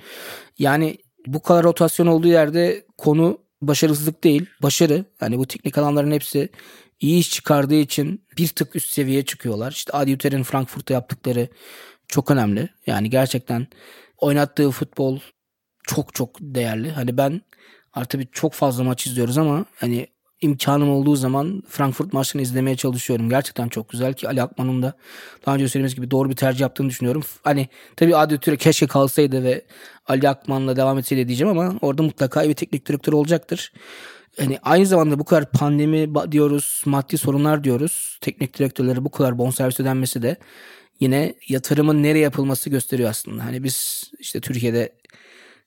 [0.58, 5.04] Yani bu kadar rotasyon olduğu yerde konu başarısızlık değil, başarı.
[5.20, 6.48] Yani bu teknik alanların hepsi
[7.00, 9.72] iyi iş çıkardığı için bir tık üst seviyeye çıkıyorlar.
[9.72, 11.48] İşte Adi Hütter'in Frankfurt'ta yaptıkları
[12.08, 12.68] çok önemli.
[12.86, 13.66] Yani gerçekten
[14.18, 15.18] oynattığı futbol
[15.82, 16.90] çok çok değerli.
[16.90, 17.40] Hani ben
[17.92, 20.06] artık çok fazla maç izliyoruz ama hani
[20.40, 23.30] imkanım olduğu zaman Frankfurt maçını izlemeye çalışıyorum.
[23.30, 24.94] Gerçekten çok güzel ki Ali Akman'ın da
[25.46, 27.22] daha önce söylediğimiz gibi doğru bir tercih yaptığını düşünüyorum.
[27.44, 29.64] Hani tabii Adi Türe keşke kalsaydı ve
[30.06, 33.72] Ali Akman'la devam etseydi diyeceğim ama orada mutlaka bir teknik direktör olacaktır.
[34.38, 38.18] Hani aynı zamanda bu kadar pandemi diyoruz, maddi sorunlar diyoruz.
[38.20, 40.36] Teknik direktörlere bu kadar bonservis ödenmesi de
[41.00, 43.44] yine yatırımın nereye yapılması gösteriyor aslında.
[43.44, 44.92] Hani biz işte Türkiye'de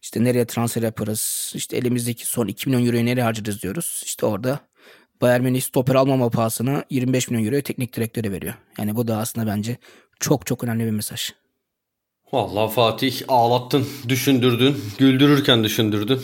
[0.01, 1.51] işte nereye transfer yaparız?
[1.55, 4.01] İşte elimizdeki son 2 milyon euroyu nereye harcarız diyoruz.
[4.05, 4.59] İşte orada
[5.21, 8.53] Bayern Münih stoper almama pahasına 25 milyon euroyu teknik direktöre veriyor.
[8.77, 9.77] Yani bu da aslında bence
[10.19, 11.31] çok çok önemli bir mesaj.
[12.31, 16.21] Vallahi Fatih ağlattın, düşündürdün, güldürürken düşündürdün.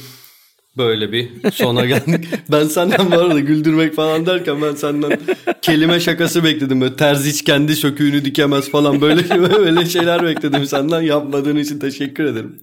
[0.77, 2.27] Böyle bir sona geldik.
[2.51, 5.19] ben senden bu arada güldürmek falan derken ben senden
[5.61, 6.81] kelime şakası bekledim.
[6.81, 11.01] Böyle terziç kendi söküğünü dikemez falan böyle böyle şeyler bekledim senden.
[11.01, 12.59] Yapmadığın için teşekkür ederim.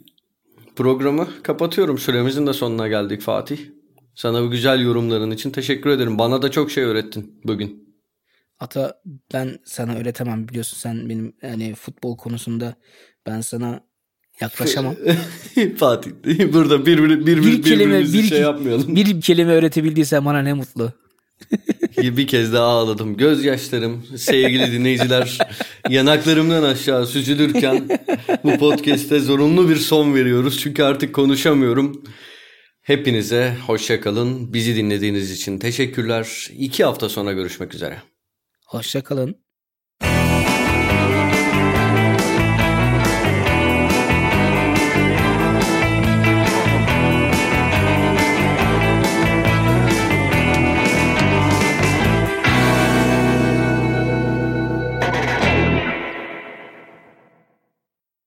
[0.77, 1.99] Programı kapatıyorum.
[1.99, 3.59] Süremizin de sonuna geldik Fatih.
[4.15, 6.19] Sana bu güzel yorumların için teşekkür ederim.
[6.19, 7.97] Bana da çok şey öğrettin bugün.
[8.61, 9.01] Ata
[9.33, 12.75] ben sana öğretemem biliyorsun sen benim yani futbol konusunda
[13.27, 13.81] ben sana
[14.41, 14.97] yaklaşamam.
[15.76, 16.11] Fatih
[16.53, 18.97] burada bir, bir, bir, bir kelime bir, şey yapmayalım.
[18.97, 20.93] Bir kelime öğretebildiysen bana ne mutlu.
[21.99, 23.16] bir kez daha ağladım.
[23.16, 25.39] Gözyaşlarım sevgili dinleyiciler
[25.89, 28.01] yanaklarımdan aşağı süzülürken
[28.45, 30.59] bu podcast'te zorunlu bir son veriyoruz.
[30.59, 32.05] Çünkü artık konuşamıyorum.
[32.83, 34.53] Hepinize hoşçakalın.
[34.53, 36.49] Bizi dinlediğiniz için teşekkürler.
[36.59, 38.03] İki hafta sonra görüşmek üzere.
[38.66, 39.43] Hoşçakalın.